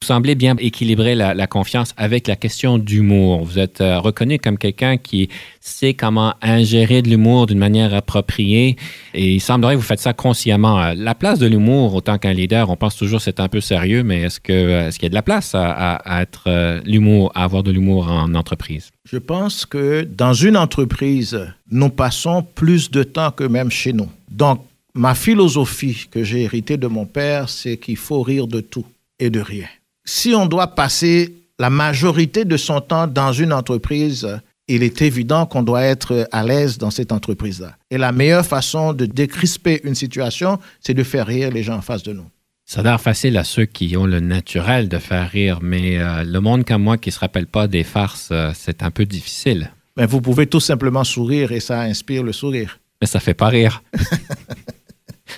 Vous 0.01 0.07
semblez 0.07 0.35
bien 0.35 0.55
équilibrer 0.59 1.15
la, 1.15 1.47
confiance 1.47 1.93
avec 1.97 2.27
la 2.27 2.35
question 2.35 2.77
d'humour. 2.77 3.43
Vous 3.43 3.57
êtes 3.57 3.81
euh, 3.81 3.99
reconnu 3.99 4.37
comme 4.37 4.57
quelqu'un 4.57 4.97
qui 4.97 5.29
sait 5.61 5.93
comment 5.93 6.35
ingérer 6.41 7.01
de 7.01 7.09
l'humour 7.09 7.47
d'une 7.47 7.57
manière 7.57 7.93
appropriée 7.93 8.75
et 9.13 9.33
il 9.33 9.39
semblerait 9.39 9.73
que 9.73 9.79
vous 9.79 9.85
faites 9.85 10.01
ça 10.01 10.13
consciemment. 10.13 10.79
Euh, 10.79 10.93
La 10.95 11.15
place 11.15 11.39
de 11.39 11.47
l'humour, 11.47 11.95
autant 11.95 12.19
qu'un 12.19 12.33
leader, 12.33 12.69
on 12.69 12.75
pense 12.75 12.97
toujours 12.97 13.19
que 13.19 13.23
c'est 13.23 13.39
un 13.39 13.47
peu 13.47 13.61
sérieux, 13.61 14.03
mais 14.03 14.23
est-ce 14.23 14.39
que 14.39 14.53
euh, 14.53 14.87
est-ce 14.87 14.99
qu'il 14.99 15.05
y 15.05 15.07
a 15.07 15.09
de 15.09 15.15
la 15.15 15.23
place 15.23 15.55
à, 15.55 16.21
être 16.21 16.81
l'humour, 16.85 17.31
à 17.33 17.43
avoir 17.45 17.63
de 17.63 17.71
l'humour 17.71 18.11
en 18.11 18.35
entreprise? 18.35 18.91
Je 19.05 19.17
pense 19.17 19.65
que 19.65 20.03
dans 20.03 20.33
une 20.33 20.57
entreprise, 20.57 21.47
nous 21.71 21.89
passons 21.89 22.43
plus 22.43 22.91
de 22.91 23.01
temps 23.01 23.31
que 23.31 23.45
même 23.45 23.71
chez 23.71 23.93
nous. 23.93 24.09
Donc, 24.29 24.61
ma 24.93 25.15
philosophie 25.15 26.05
que 26.11 26.23
j'ai 26.23 26.43
héritée 26.43 26.77
de 26.77 26.87
mon 26.87 27.05
père, 27.05 27.49
c'est 27.49 27.77
qu'il 27.77 27.97
faut 27.97 28.21
rire 28.21 28.45
de 28.45 28.61
tout 28.61 28.85
et 29.19 29.29
de 29.31 29.39
rien. 29.39 29.67
Si 30.05 30.35
on 30.35 30.45
doit 30.45 30.75
passer 30.75 31.35
la 31.57 31.69
majorité 31.69 32.45
de 32.45 32.57
son 32.57 32.79
temps 32.79 33.07
dans 33.07 33.33
une 33.33 33.51
entreprise, 33.51 34.27
il 34.67 34.83
est 34.83 35.01
évident 35.01 35.45
qu'on 35.45 35.63
doit 35.63 35.83
être 35.83 36.27
à 36.31 36.43
l'aise 36.43 36.77
dans 36.77 36.91
cette 36.91 37.11
entreprise-là. 37.11 37.75
Et 37.89 37.97
la 37.97 38.11
meilleure 38.11 38.45
façon 38.45 38.93
de 38.93 39.05
décrisper 39.05 39.81
une 39.83 39.95
situation, 39.95 40.59
c'est 40.79 40.93
de 40.93 41.03
faire 41.03 41.25
rire 41.27 41.51
les 41.51 41.63
gens 41.63 41.75
en 41.75 41.81
face 41.81 42.03
de 42.03 42.13
nous. 42.13 42.25
Ça 42.65 42.81
a 42.81 42.83
l'air 42.83 43.01
facile 43.01 43.37
à 43.37 43.43
ceux 43.43 43.65
qui 43.65 43.95
ont 43.95 44.07
le 44.07 44.19
naturel 44.19 44.89
de 44.89 44.97
faire 44.97 45.29
rire, 45.29 45.59
mais 45.61 45.99
euh, 45.99 46.23
le 46.23 46.39
monde 46.39 46.65
comme 46.65 46.81
moi 46.81 46.97
qui 46.97 47.09
ne 47.09 47.13
se 47.13 47.19
rappelle 47.19 47.45
pas 47.45 47.67
des 47.67 47.83
farces, 47.83 48.29
euh, 48.31 48.51
c'est 48.55 48.81
un 48.81 48.89
peu 48.89 49.05
difficile. 49.05 49.71
Mais 49.97 50.07
vous 50.07 50.19
pouvez 50.19 50.47
tout 50.47 50.59
simplement 50.59 51.03
sourire 51.03 51.51
et 51.51 51.59
ça 51.59 51.81
inspire 51.81 52.23
le 52.23 52.33
sourire. 52.33 52.79
Mais 53.01 53.07
ça 53.07 53.19
fait 53.19 53.35
pas 53.35 53.49
rire. 53.49 53.83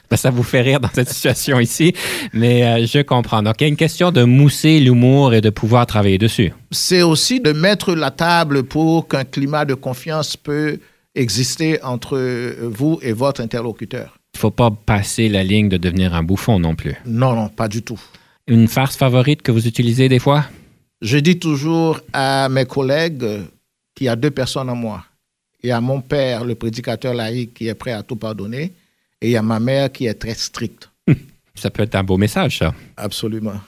Ben, 0.10 0.16
ça 0.16 0.30
vous 0.30 0.44
fait 0.44 0.62
rire 0.62 0.80
dans 0.80 0.90
cette 0.94 1.10
situation 1.10 1.60
ici, 1.60 1.94
mais 2.32 2.64
euh, 2.64 2.86
je 2.86 3.02
comprends. 3.02 3.44
Donc, 3.44 3.56
il 3.60 3.64
y 3.64 3.66
a 3.66 3.68
une 3.68 3.76
question 3.76 4.12
de 4.12 4.24
mousser 4.24 4.80
l'humour 4.80 5.34
et 5.34 5.42
de 5.42 5.50
pouvoir 5.50 5.86
travailler 5.86 6.18
dessus. 6.18 6.54
c'est 6.72 7.02
aussi 7.02 7.42
de 7.42 7.52
mettre 7.52 7.94
la 7.94 8.12
table 8.12 8.64
pour 8.64 9.10
qu'un 9.10 9.26
climat 9.26 9.66
de 9.66 9.74
confiance 9.74 10.38
peut 10.38 10.80
exister 11.14 11.84
entre 11.84 12.18
vous 12.62 13.00
et 13.02 13.12
votre 13.12 13.42
interlocuteur. 13.42 14.18
Il 14.34 14.38
ne 14.38 14.40
faut 14.40 14.52
pas 14.52 14.72
passer 14.72 15.30
la 15.30 15.44
ligne 15.44 15.68
de 15.68 15.78
devenir 15.78 16.14
un 16.14 16.24
bouffon 16.24 16.60
non 16.60 16.76
plus. 16.76 16.96
Non, 17.06 17.34
non, 17.36 17.50
pas 17.50 17.68
du 17.68 17.82
tout. 17.82 18.00
Une 18.48 18.68
farce 18.68 18.96
favorite 18.96 19.42
que 19.42 19.52
vous 19.52 19.68
utilisez 19.68 20.08
des 20.08 20.20
fois? 20.20 20.46
Je 21.02 21.18
dis 21.18 21.38
toujours 21.38 22.00
à 22.14 22.48
mes 22.50 22.66
collègues 22.66 23.24
euh, 23.24 23.44
qu'il 23.94 24.06
y 24.06 24.10
a 24.10 24.16
deux 24.16 24.32
personnes 24.32 24.70
en 24.70 24.76
moi. 24.76 25.04
Il 25.64 25.70
y 25.70 25.72
a 25.72 25.82
mon 25.82 26.02
père, 26.02 26.46
le 26.46 26.56
prédicateur 26.56 27.14
laïque, 27.14 27.56
qui 27.56 27.68
est 27.68 27.76
prêt 27.76 27.92
à 27.92 28.04
tout 28.04 28.16
pardonner, 28.16 28.72
et 29.22 29.28
il 29.28 29.32
y 29.32 29.38
a 29.38 29.42
ma 29.42 29.60
mère 29.60 29.92
qui 29.92 30.06
est 30.06 30.14
très 30.14 30.34
stricte. 30.34 30.90
Ça 31.56 31.70
peut 31.72 31.84
être 31.84 31.96
un 31.96 32.04
beau 32.04 32.18
message, 32.18 32.60
ça. 32.60 32.72
Absolument. 32.96 33.60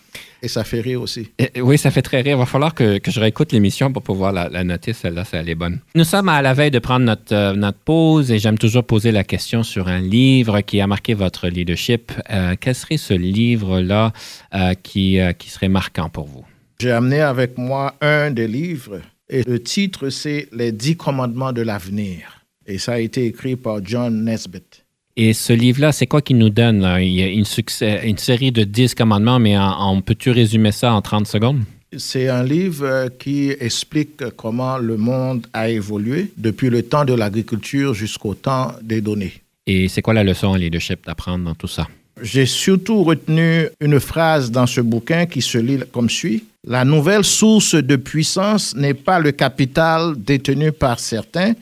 Et 0.44 0.48
ça 0.48 0.64
fait 0.64 0.80
rire 0.80 1.02
aussi. 1.02 1.32
Oui, 1.60 1.78
ça 1.80 1.90
fait 1.90 2.04
très 2.04 2.22
rire. 2.22 2.36
Il 2.36 2.40
va 2.40 2.46
falloir 2.46 2.76
que, 2.76 3.00
que 3.00 3.10
je 3.10 3.20
réécoute 3.20 3.52
l'émission 3.52 3.92
pour 3.92 4.04
pouvoir 4.04 4.32
la, 4.32 4.48
la 4.48 4.64
noter. 4.64 4.94
Celle-là, 4.94 5.26
ça, 5.26 5.40
elle 5.40 5.50
est 5.50 5.56
bonne. 5.56 5.80
Nous 5.96 6.04
sommes 6.04 6.30
à 6.30 6.42
la 6.44 6.54
veille 6.54 6.70
de 6.70 6.78
prendre 6.78 7.06
notre, 7.06 7.34
euh, 7.34 7.54
notre 7.56 7.80
pause 7.80 8.32
et 8.32 8.38
j'aime 8.38 8.60
toujours 8.60 8.84
poser 8.84 9.12
la 9.12 9.24
question 9.24 9.64
sur 9.64 9.88
un 9.88 10.02
livre 10.02 10.62
qui 10.62 10.80
a 10.82 10.88
marqué 10.88 11.16
votre 11.16 11.48
leadership. 11.48 12.12
Euh, 12.30 12.56
quel 12.60 12.76
serait 12.76 12.98
ce 12.98 13.16
livre-là 13.16 14.14
euh, 14.54 14.76
qui, 14.76 15.20
qui 15.40 15.50
serait 15.50 15.68
marquant 15.68 16.10
pour 16.10 16.28
vous? 16.28 16.46
J'ai 16.80 16.92
amené 16.92 17.22
avec 17.22 17.58
moi 17.58 17.96
un 18.00 18.30
des 18.30 18.48
livres, 18.48 19.02
et 19.30 19.44
le 19.44 19.62
titre, 19.62 20.10
c'est 20.10 20.48
Les 20.52 20.72
dix 20.72 20.96
commandements 20.96 21.54
de 21.54 21.62
l'avenir. 21.62 22.46
Et 22.66 22.78
ça 22.78 22.94
a 22.94 23.00
été 23.00 23.26
écrit 23.26 23.56
par 23.56 23.80
John 23.84 24.24
Nesbitt. 24.24 24.86
Et 25.22 25.34
ce 25.34 25.52
livre-là, 25.52 25.92
c'est 25.92 26.08
quoi 26.08 26.22
qu'il 26.22 26.38
nous 26.38 26.50
donne? 26.50 26.80
là? 26.80 27.02
Il 27.02 27.12
y 27.12 27.22
a 27.22 27.28
une, 27.28 27.44
succès- 27.44 28.08
une 28.08 28.18
série 28.18 28.54
de 28.54 28.64
10 28.64 28.96
commandements, 28.96 29.38
mais 29.38 29.58
en- 29.58 30.00
peux-tu 30.02 30.32
résumer 30.32 30.72
ça 30.72 30.94
en 30.94 31.02
30 31.02 31.28
secondes? 31.28 31.60
C'est 31.98 32.30
un 32.30 32.42
livre 32.44 32.86
euh, 32.86 33.10
qui 33.20 33.50
explique 33.60 34.24
comment 34.38 34.78
le 34.78 34.96
monde 34.96 35.46
a 35.52 35.68
évolué 35.70 36.32
depuis 36.38 36.70
le 36.70 36.84
temps 36.84 37.04
de 37.04 37.14
l'agriculture 37.14 37.94
jusqu'au 37.94 38.34
temps 38.34 38.72
des 38.82 39.02
données. 39.02 39.34
Et 39.68 39.90
c'est 39.90 40.02
quoi 40.02 40.14
la 40.14 40.24
leçon 40.24 40.48
en 40.48 40.56
leadership 40.56 41.00
d'apprendre 41.06 41.44
dans 41.44 41.56
tout 41.56 41.68
ça? 41.68 41.86
J'ai 42.22 42.46
surtout 42.46 43.04
retenu 43.04 43.66
une 43.82 44.00
phrase 44.00 44.50
dans 44.52 44.68
ce 44.68 44.80
bouquin 44.80 45.26
qui 45.26 45.42
se 45.42 45.58
lit 45.58 45.80
comme 45.92 46.10
suit. 46.10 46.46
La 46.66 46.86
nouvelle 46.86 47.26
source 47.26 47.76
de 47.76 47.96
puissance 47.98 48.74
n'est 48.74 48.94
pas 48.94 49.20
le 49.20 49.32
capital 49.34 50.14
détenu 50.18 50.72
par 50.72 50.98
certains, 51.00 51.54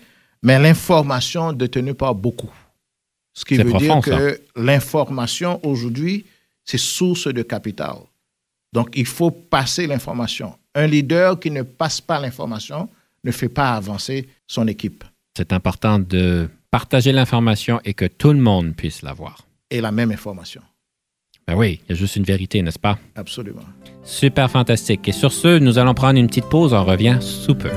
mais 0.43 0.59
l'information 0.59 1.53
détenue 1.53 1.95
par 1.95 2.13
beaucoup. 2.13 2.51
Ce 3.37 3.45
qui 3.45 3.55
veut 3.55 3.65
profond, 3.65 3.99
dire 3.99 4.01
que 4.01 4.41
l'information 4.55 5.59
aujourd'hui, 5.63 6.25
c'est 6.65 6.79
source 6.79 7.27
de 7.27 7.43
capital. 7.43 7.97
Donc, 8.73 8.89
il 8.95 9.05
faut 9.05 9.29
passer 9.29 9.85
l'information. 9.85 10.55
Un 10.73 10.87
leader 10.87 11.39
qui 11.39 11.51
ne 11.51 11.61
passe 11.61 12.01
pas 12.01 12.19
l'information 12.19 12.89
ne 13.23 13.31
fait 13.31 13.47
pas 13.47 13.73
avancer 13.73 14.27
son 14.47 14.67
équipe. 14.67 15.03
C'est 15.37 15.53
important 15.53 15.99
de 15.99 16.49
partager 16.71 17.11
l'information 17.11 17.79
et 17.85 17.93
que 17.93 18.05
tout 18.05 18.31
le 18.31 18.39
monde 18.39 18.75
puisse 18.75 19.03
l'avoir. 19.03 19.45
Et 19.69 19.81
la 19.81 19.91
même 19.91 20.11
information. 20.11 20.63
Ben 21.47 21.55
oui, 21.55 21.79
il 21.85 21.91
y 21.91 21.93
a 21.93 21.95
juste 21.95 22.15
une 22.15 22.23
vérité, 22.23 22.63
n'est-ce 22.63 22.79
pas? 22.79 22.97
Absolument. 23.13 23.65
Super 24.03 24.49
fantastique. 24.49 25.07
Et 25.07 25.11
sur 25.11 25.31
ce, 25.31 25.59
nous 25.59 25.77
allons 25.77 25.93
prendre 25.93 26.17
une 26.17 26.27
petite 26.27 26.49
pause. 26.49 26.73
On 26.73 26.83
revient 26.83 27.19
sous 27.21 27.53
peu. 27.53 27.69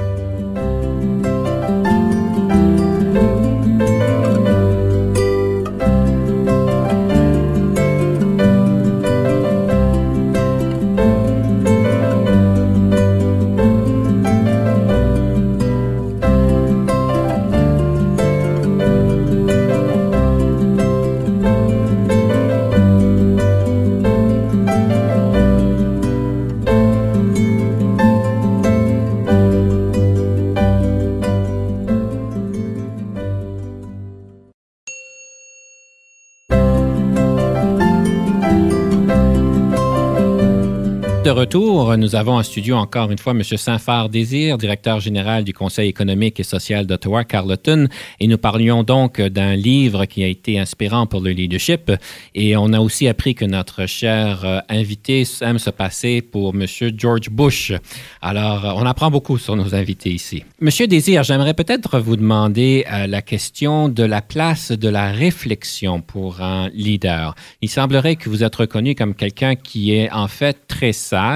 Nous 41.42 42.16
avons 42.16 42.36
en 42.36 42.42
studio 42.42 42.76
encore 42.76 43.10
une 43.10 43.16
fois 43.16 43.32
M. 43.32 43.42
Saint-Phar 43.42 44.10
Désir, 44.10 44.58
directeur 44.58 45.00
général 45.00 45.42
du 45.42 45.54
Conseil 45.54 45.88
économique 45.88 46.38
et 46.38 46.42
social 46.42 46.86
d'Ottawa, 46.86 47.24
Carleton, 47.24 47.88
et 48.18 48.26
nous 48.26 48.36
parlions 48.36 48.82
donc 48.82 49.20
d'un 49.22 49.56
livre 49.56 50.04
qui 50.04 50.22
a 50.22 50.26
été 50.26 50.58
inspirant 50.58 51.06
pour 51.06 51.22
le 51.22 51.30
leadership. 51.30 51.92
Et 52.34 52.56
on 52.58 52.74
a 52.74 52.80
aussi 52.80 53.08
appris 53.08 53.34
que 53.34 53.46
notre 53.46 53.86
cher 53.86 54.44
euh, 54.44 54.58
invité 54.68 55.24
aime 55.40 55.58
se 55.58 55.70
passer 55.70 56.20
pour 56.20 56.54
M. 56.54 56.66
George 56.96 57.30
Bush. 57.30 57.72
Alors, 58.20 58.74
on 58.76 58.84
apprend 58.84 59.10
beaucoup 59.10 59.38
sur 59.38 59.56
nos 59.56 59.74
invités 59.74 60.10
ici. 60.10 60.44
Monsieur 60.60 60.86
Désir, 60.86 61.22
j'aimerais 61.22 61.54
peut-être 61.54 62.00
vous 62.00 62.16
demander 62.16 62.84
euh, 62.92 63.06
la 63.06 63.22
question 63.22 63.88
de 63.88 64.02
la 64.02 64.20
place 64.20 64.72
de 64.72 64.88
la 64.90 65.10
réflexion 65.10 66.02
pour 66.02 66.42
un 66.42 66.68
leader. 66.74 67.34
Il 67.62 67.70
semblerait 67.70 68.16
que 68.16 68.28
vous 68.28 68.44
êtes 68.44 68.56
reconnu 68.56 68.94
comme 68.94 69.14
quelqu'un 69.14 69.54
qui 69.54 69.94
est 69.94 70.10
en 70.12 70.28
fait 70.28 70.58
très 70.68 70.92
sage 70.92 71.29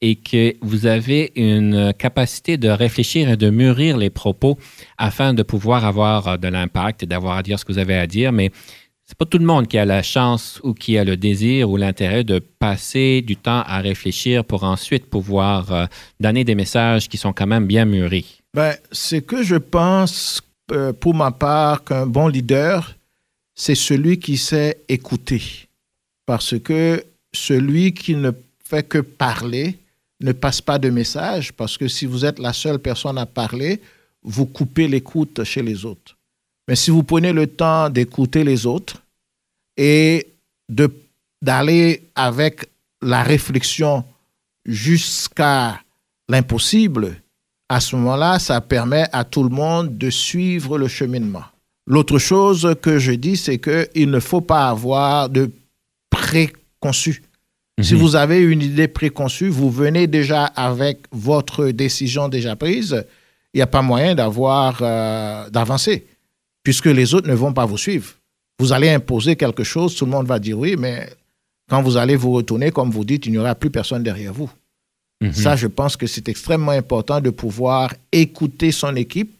et 0.00 0.16
que 0.16 0.54
vous 0.60 0.86
avez 0.86 1.32
une 1.36 1.92
capacité 1.98 2.56
de 2.56 2.68
réfléchir 2.68 3.28
et 3.28 3.36
de 3.36 3.50
mûrir 3.50 3.96
les 3.96 4.10
propos 4.10 4.58
afin 4.98 5.34
de 5.34 5.42
pouvoir 5.42 5.84
avoir 5.84 6.28
euh, 6.28 6.36
de 6.36 6.48
l'impact 6.48 7.02
et 7.02 7.06
d'avoir 7.06 7.36
à 7.36 7.42
dire 7.42 7.58
ce 7.58 7.64
que 7.64 7.72
vous 7.72 7.78
avez 7.78 7.96
à 7.96 8.06
dire. 8.06 8.32
Mais 8.32 8.50
c'est 9.04 9.18
pas 9.18 9.26
tout 9.26 9.38
le 9.38 9.44
monde 9.44 9.66
qui 9.66 9.78
a 9.78 9.84
la 9.84 10.02
chance 10.02 10.60
ou 10.62 10.72
qui 10.72 10.96
a 10.96 11.04
le 11.04 11.16
désir 11.16 11.68
ou 11.70 11.76
l'intérêt 11.76 12.22
de 12.22 12.38
passer 12.38 13.22
du 13.22 13.36
temps 13.36 13.62
à 13.66 13.78
réfléchir 13.80 14.44
pour 14.44 14.62
ensuite 14.64 15.06
pouvoir 15.06 15.72
euh, 15.72 15.86
donner 16.20 16.44
des 16.44 16.54
messages 16.54 17.08
qui 17.08 17.16
sont 17.16 17.32
quand 17.32 17.46
même 17.46 17.66
bien 17.66 17.84
mûris. 17.84 18.40
Ben, 18.54 18.74
c'est 18.92 19.22
que 19.22 19.42
je 19.42 19.56
pense, 19.56 20.42
euh, 20.72 20.92
pour 20.92 21.14
ma 21.14 21.30
part, 21.30 21.84
qu'un 21.84 22.06
bon 22.06 22.28
leader, 22.28 22.94
c'est 23.54 23.74
celui 23.74 24.18
qui 24.18 24.36
sait 24.36 24.78
écouter. 24.88 25.42
Parce 26.26 26.58
que 26.58 27.04
celui 27.32 27.92
qui 27.92 28.14
ne 28.14 28.30
fait 28.70 28.84
que 28.84 28.98
parler 28.98 29.76
ne 30.20 30.32
passe 30.32 30.60
pas 30.60 30.78
de 30.78 30.90
message, 30.90 31.52
parce 31.52 31.76
que 31.76 31.88
si 31.88 32.06
vous 32.06 32.24
êtes 32.24 32.38
la 32.38 32.52
seule 32.52 32.78
personne 32.78 33.18
à 33.18 33.26
parler, 33.26 33.80
vous 34.22 34.46
coupez 34.46 34.86
l'écoute 34.86 35.42
chez 35.44 35.62
les 35.62 35.84
autres. 35.84 36.16
Mais 36.68 36.76
si 36.76 36.90
vous 36.90 37.02
prenez 37.02 37.32
le 37.32 37.46
temps 37.46 37.90
d'écouter 37.90 38.44
les 38.44 38.66
autres 38.66 39.02
et 39.76 40.26
d'aller 41.42 42.02
avec 42.14 42.66
la 43.02 43.22
réflexion 43.22 44.04
jusqu'à 44.64 45.80
l'impossible, 46.28 47.16
à 47.68 47.80
ce 47.80 47.96
moment-là, 47.96 48.38
ça 48.38 48.60
permet 48.60 49.06
à 49.12 49.24
tout 49.24 49.42
le 49.42 49.48
monde 49.48 49.96
de 49.96 50.10
suivre 50.10 50.78
le 50.78 50.86
cheminement. 50.86 51.44
L'autre 51.86 52.18
chose 52.18 52.76
que 52.82 52.98
je 52.98 53.12
dis, 53.12 53.36
c'est 53.36 53.58
qu'il 53.58 54.10
ne 54.10 54.20
faut 54.20 54.42
pas 54.42 54.68
avoir 54.68 55.28
de 55.28 55.50
préconçu. 56.10 57.22
Si 57.82 57.94
Mhm. 57.94 58.00
vous 58.00 58.16
avez 58.16 58.38
une 58.40 58.62
idée 58.62 58.88
préconçue, 58.88 59.48
vous 59.48 59.70
venez 59.70 60.06
déjà 60.06 60.44
avec 60.44 60.98
votre 61.12 61.68
décision 61.70 62.28
déjà 62.28 62.56
prise, 62.56 63.04
il 63.54 63.58
n'y 63.58 63.62
a 63.62 63.66
pas 63.66 63.82
moyen 63.82 64.14
d'avoir 64.14 64.78
euh, 64.82 65.48
d'avancer, 65.50 66.06
puisque 66.62 66.86
les 66.86 67.14
autres 67.14 67.28
ne 67.28 67.34
vont 67.34 67.52
pas 67.52 67.66
vous 67.66 67.78
suivre. 67.78 68.14
Vous 68.58 68.72
allez 68.72 68.90
imposer 68.90 69.36
quelque 69.36 69.64
chose, 69.64 69.94
tout 69.94 70.04
le 70.04 70.10
monde 70.10 70.26
va 70.26 70.38
dire 70.38 70.58
oui, 70.58 70.76
mais 70.78 71.08
quand 71.68 71.82
vous 71.82 71.96
allez 71.96 72.16
vous 72.16 72.32
retourner, 72.32 72.70
comme 72.70 72.90
vous 72.90 73.04
dites, 73.04 73.26
il 73.26 73.32
n'y 73.32 73.38
aura 73.38 73.54
plus 73.54 73.70
personne 73.70 74.02
derrière 74.02 74.32
vous. 74.34 74.50
Mhm. 75.22 75.32
Ça, 75.32 75.54
je 75.56 75.66
pense 75.66 75.96
que 75.96 76.06
c'est 76.06 76.28
extrêmement 76.28 76.72
important 76.72 77.20
de 77.20 77.30
pouvoir 77.30 77.94
écouter 78.12 78.72
son 78.72 78.94
équipe, 78.96 79.32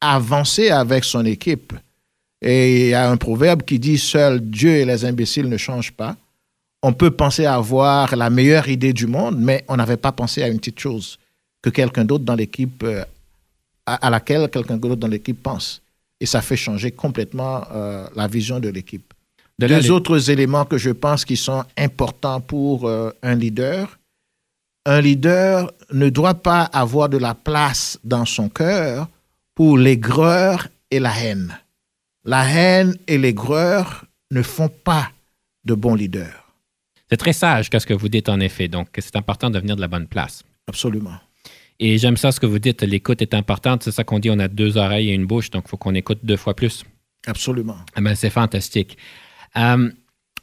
avancer 0.00 0.70
avec 0.70 1.04
son 1.04 1.24
équipe. 1.24 1.72
Et 2.40 2.82
il 2.84 2.88
y 2.90 2.94
a 2.94 3.10
un 3.10 3.16
proverbe 3.16 3.62
qui 3.62 3.78
dit 3.78 3.98
Seul 3.98 4.40
Dieu 4.40 4.70
et 4.70 4.84
les 4.84 5.04
imbéciles 5.04 5.48
ne 5.48 5.56
changent 5.56 5.92
pas. 5.92 6.16
On 6.82 6.92
peut 6.92 7.10
penser 7.10 7.44
avoir 7.46 8.14
la 8.14 8.30
meilleure 8.30 8.68
idée 8.68 8.92
du 8.92 9.06
monde, 9.06 9.36
mais 9.38 9.64
on 9.68 9.76
n'avait 9.76 9.96
pas 9.96 10.12
pensé 10.12 10.42
à 10.42 10.48
une 10.48 10.58
petite 10.58 10.78
chose 10.78 11.18
que 11.60 11.70
quelqu'un 11.70 12.04
d'autre 12.04 12.24
dans 12.24 12.36
l'équipe, 12.36 12.82
euh, 12.84 13.04
à, 13.84 14.06
à 14.06 14.10
laquelle 14.10 14.48
quelqu'un 14.48 14.76
d'autre 14.76 14.96
dans 14.96 15.08
l'équipe 15.08 15.42
pense. 15.42 15.82
Et 16.20 16.26
ça 16.26 16.40
fait 16.40 16.56
changer 16.56 16.92
complètement 16.92 17.64
euh, 17.72 18.06
la 18.14 18.28
vision 18.28 18.60
de 18.60 18.68
l'équipe. 18.68 19.12
De 19.58 19.66
Deux 19.66 19.80
les- 19.80 19.90
autres 19.90 20.30
éléments 20.30 20.64
que 20.64 20.78
je 20.78 20.90
pense 20.90 21.24
qui 21.24 21.36
sont 21.36 21.64
importants 21.76 22.40
pour 22.40 22.86
euh, 22.86 23.10
un 23.24 23.34
leader. 23.34 23.98
Un 24.86 25.00
leader 25.00 25.72
ne 25.92 26.08
doit 26.10 26.34
pas 26.34 26.62
avoir 26.62 27.08
de 27.08 27.18
la 27.18 27.34
place 27.34 27.98
dans 28.04 28.24
son 28.24 28.48
cœur 28.48 29.08
pour 29.56 29.76
l'aigreur 29.78 30.68
et 30.92 31.00
la 31.00 31.12
haine. 31.20 31.58
La 32.24 32.44
haine 32.48 32.96
et 33.08 33.18
l'aigreur 33.18 34.04
ne 34.30 34.42
font 34.42 34.68
pas 34.68 35.10
de 35.64 35.74
bons 35.74 35.94
leaders. 35.96 36.47
C'est 37.10 37.16
très 37.16 37.32
sage 37.32 37.70
qu'est-ce 37.70 37.86
que 37.86 37.94
vous 37.94 38.08
dites 38.08 38.28
en 38.28 38.40
effet. 38.40 38.68
Donc, 38.68 38.88
c'est 38.98 39.16
important 39.16 39.50
de 39.50 39.58
venir 39.58 39.76
de 39.76 39.80
la 39.80 39.88
bonne 39.88 40.06
place. 40.06 40.42
Absolument. 40.66 41.18
Et 41.80 41.96
j'aime 41.98 42.16
ça 42.16 42.32
ce 42.32 42.40
que 42.40 42.46
vous 42.46 42.58
dites. 42.58 42.82
L'écoute 42.82 43.22
est 43.22 43.34
importante. 43.34 43.82
C'est 43.82 43.92
ça 43.92 44.04
qu'on 44.04 44.18
dit. 44.18 44.30
On 44.30 44.38
a 44.38 44.48
deux 44.48 44.76
oreilles 44.76 45.10
et 45.10 45.14
une 45.14 45.26
bouche, 45.26 45.50
donc 45.50 45.64
il 45.66 45.70
faut 45.70 45.76
qu'on 45.76 45.94
écoute 45.94 46.18
deux 46.22 46.36
fois 46.36 46.54
plus. 46.54 46.84
Absolument. 47.26 47.76
Ah 47.94 48.00
ben, 48.00 48.14
c'est 48.14 48.30
fantastique. 48.30 48.98
Euh, 49.56 49.90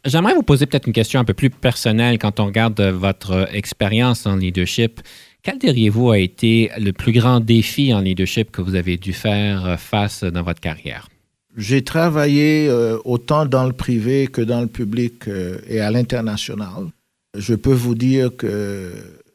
J'aimerais 0.06 0.36
vous 0.36 0.44
poser 0.44 0.68
peut-être 0.68 0.86
une 0.86 0.94
question 0.94 1.20
un 1.20 1.24
peu 1.24 1.34
plus 1.34 1.50
personnelle 1.50 2.20
quand 2.20 2.40
on 2.40 2.46
regarde 2.46 2.80
euh, 2.80 2.92
votre 2.92 3.32
euh, 3.32 3.46
expérience 3.52 4.28
en 4.28 4.36
leadership. 4.36 5.02
Quel 5.42 5.58
diriez-vous 5.58 6.12
a 6.12 6.20
été 6.20 6.70
le 6.78 6.94
plus 6.94 7.12
grand 7.12 7.40
défi 7.40 7.92
en 7.92 8.02
leadership 8.02 8.52
que 8.52 8.62
vous 8.62 8.76
avez 8.76 8.98
dû 8.98 9.14
faire 9.14 9.80
face 9.80 10.24
dans 10.24 10.44
votre 10.44 10.60
carrière? 10.60 11.08
J'ai 11.56 11.84
travaillé 11.84 12.68
euh, 12.68 12.98
autant 13.06 13.46
dans 13.46 13.66
le 13.66 13.72
privé 13.74 14.28
que 14.28 14.42
dans 14.42 14.62
le 14.62 14.68
public 14.68 15.28
euh, 15.28 15.60
et 15.68 15.80
à 15.80 15.90
l'international. 15.90 16.88
Je 17.38 17.56
peux 17.56 17.74
vous 17.74 17.96
dire 17.96 18.36
que 18.36 18.94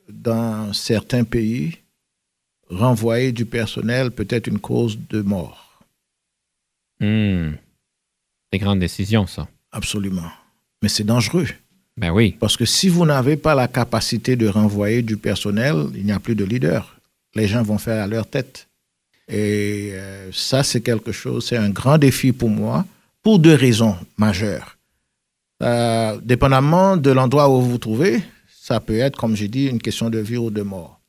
dans 0.09 0.73
certains 0.73 1.25
pays, 1.25 1.79
renvoyer 2.69 3.33
du 3.33 3.47
personnel 3.47 4.11
peut 4.11 4.27
être 4.29 4.47
une 4.47 4.59
cause 4.59 4.99
de 5.09 5.23
mort. 5.23 5.83
Hmm. 7.01 7.53
Des 8.53 8.59
grandes 8.59 8.81
décisions, 8.81 9.27
ça. 9.27 9.49
Absolument. 9.73 10.31
Mais 10.83 10.89
c'est 10.89 11.05
dangereux. 11.05 11.47
Ben 11.97 12.11
oui. 12.11 12.37
Parce 12.39 12.57
que 12.57 12.65
si 12.65 12.89
vous 12.89 13.05
n'avez 13.05 13.37
pas 13.37 13.55
la 13.55 13.69
capacité 13.69 14.37
de 14.37 14.49
renvoyer 14.49 15.03
du 15.03 15.17
personnel, 15.17 15.87
il 15.95 16.05
n'y 16.05 16.13
a 16.13 16.21
plus 16.21 16.35
de 16.35 16.45
leader. 16.45 16.97
Les 17.35 17.47
gens 17.47 17.63
vont 17.63 17.79
faire 17.79 18.03
à 18.03 18.07
leur 18.07 18.27
tête. 18.27 18.69
Et 19.31 19.93
euh, 19.93 20.31
ça, 20.33 20.63
c'est 20.65 20.81
quelque 20.81 21.13
chose, 21.13 21.47
c'est 21.47 21.57
un 21.57 21.71
grand 21.71 21.99
défi 21.99 22.33
pour 22.33 22.51
moi, 22.51 22.85
pour 23.23 23.39
deux 23.39 23.55
raisons 23.55 23.97
majeures. 24.19 24.77
Euh, 25.63 26.19
dépendamment 26.23 26.97
de 26.97 27.11
l'endroit 27.11 27.49
où 27.49 27.61
vous 27.61 27.71
vous 27.71 27.79
trouvez, 27.79 28.23
ça 28.51 28.81
peut 28.81 28.99
être, 28.99 29.17
comme 29.17 29.37
j'ai 29.37 29.49
dit, 29.49 29.67
une 29.67 29.81
question 29.81 30.11
de 30.11 30.19
vie 30.19 30.37
ou 30.37 30.51
de 30.51 30.63
mort. 30.63 31.01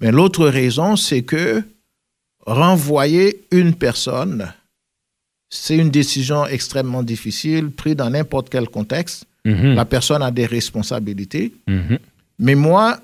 Mais 0.00 0.12
l'autre 0.12 0.46
raison, 0.46 0.96
c'est 0.96 1.22
que 1.22 1.62
renvoyer 2.46 3.42
une 3.50 3.74
personne, 3.74 4.52
c'est 5.48 5.76
une 5.76 5.90
décision 5.90 6.46
extrêmement 6.46 7.02
difficile, 7.02 7.70
prise 7.70 7.96
dans 7.96 8.10
n'importe 8.10 8.48
quel 8.48 8.68
contexte. 8.68 9.24
Mhm. 9.44 9.74
La 9.74 9.84
personne 9.84 10.22
a 10.22 10.30
des 10.30 10.46
responsabilités. 10.46 11.52
Mhm. 11.66 11.98
Mais 12.38 12.54
moi, 12.54 13.00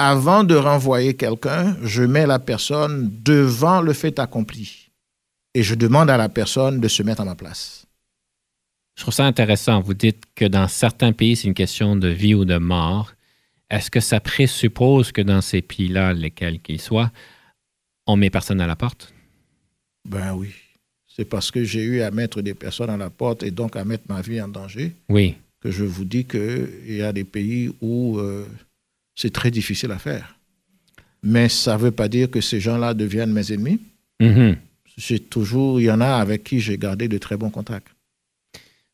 avant 0.00 0.44
de 0.44 0.54
renvoyer 0.54 1.14
quelqu'un, 1.14 1.76
je 1.82 2.02
mets 2.02 2.26
la 2.26 2.38
personne 2.38 3.10
devant 3.22 3.82
le 3.82 3.92
fait 3.92 4.18
accompli. 4.18 4.88
Et 5.54 5.62
je 5.62 5.74
demande 5.74 6.08
à 6.08 6.16
la 6.16 6.30
personne 6.30 6.80
de 6.80 6.88
se 6.88 7.02
mettre 7.02 7.20
à 7.20 7.26
ma 7.26 7.34
place. 7.34 7.84
Je 8.96 9.02
trouve 9.02 9.12
ça 9.12 9.26
intéressant. 9.26 9.80
Vous 9.80 9.92
dites 9.92 10.24
que 10.34 10.46
dans 10.46 10.68
certains 10.68 11.12
pays, 11.12 11.36
c'est 11.36 11.48
une 11.48 11.54
question 11.54 11.96
de 11.96 12.08
vie 12.08 12.34
ou 12.34 12.46
de 12.46 12.56
mort. 12.56 13.12
Est-ce 13.68 13.90
que 13.90 14.00
ça 14.00 14.20
présuppose 14.20 15.12
que 15.12 15.20
dans 15.20 15.42
ces 15.42 15.60
pays-là, 15.60 16.14
lesquels 16.14 16.60
qu'ils 16.60 16.80
soient, 16.80 17.10
on 18.06 18.16
met 18.16 18.30
personne 18.30 18.60
à 18.62 18.66
la 18.66 18.76
porte? 18.76 19.12
Ben 20.08 20.32
oui. 20.34 20.50
C'est 21.14 21.26
parce 21.26 21.50
que 21.50 21.62
j'ai 21.62 21.82
eu 21.82 22.00
à 22.00 22.10
mettre 22.10 22.40
des 22.40 22.54
personnes 22.54 22.88
à 22.90 22.96
la 22.96 23.10
porte 23.10 23.42
et 23.42 23.50
donc 23.50 23.76
à 23.76 23.84
mettre 23.84 24.04
ma 24.08 24.22
vie 24.22 24.40
en 24.40 24.48
danger 24.48 24.96
Oui. 25.10 25.36
que 25.60 25.70
je 25.70 25.84
vous 25.84 26.06
dis 26.06 26.24
qu'il 26.24 26.70
y 26.96 27.02
a 27.02 27.12
des 27.12 27.24
pays 27.24 27.70
où 27.82 28.18
euh, 28.18 28.46
c'est 29.20 29.32
très 29.32 29.50
difficile 29.50 29.90
à 29.90 29.98
faire. 29.98 30.36
Mais 31.22 31.48
ça 31.50 31.74
ne 31.76 31.82
veut 31.82 31.90
pas 31.90 32.08
dire 32.08 32.30
que 32.30 32.40
ces 32.40 32.58
gens-là 32.60 32.94
deviennent 32.94 33.32
mes 33.32 33.52
ennemis. 33.52 33.80
J'ai 34.96 35.18
toujours, 35.18 35.80
il 35.80 35.84
y 35.84 35.90
en 35.90 36.00
a 36.00 36.14
avec 36.14 36.44
qui 36.44 36.60
j'ai 36.60 36.78
gardé 36.78 37.06
de 37.08 37.18
très 37.18 37.36
bons 37.36 37.50
contacts. 37.50 37.88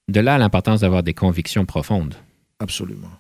De 0.09 0.21
là 0.21 0.37
l'importance 0.39 0.81
d'avoir 0.81 1.03
des 1.03 1.15
convictions 1.15 1.65
profondes. 1.65 2.15
Absolument. 2.59 3.11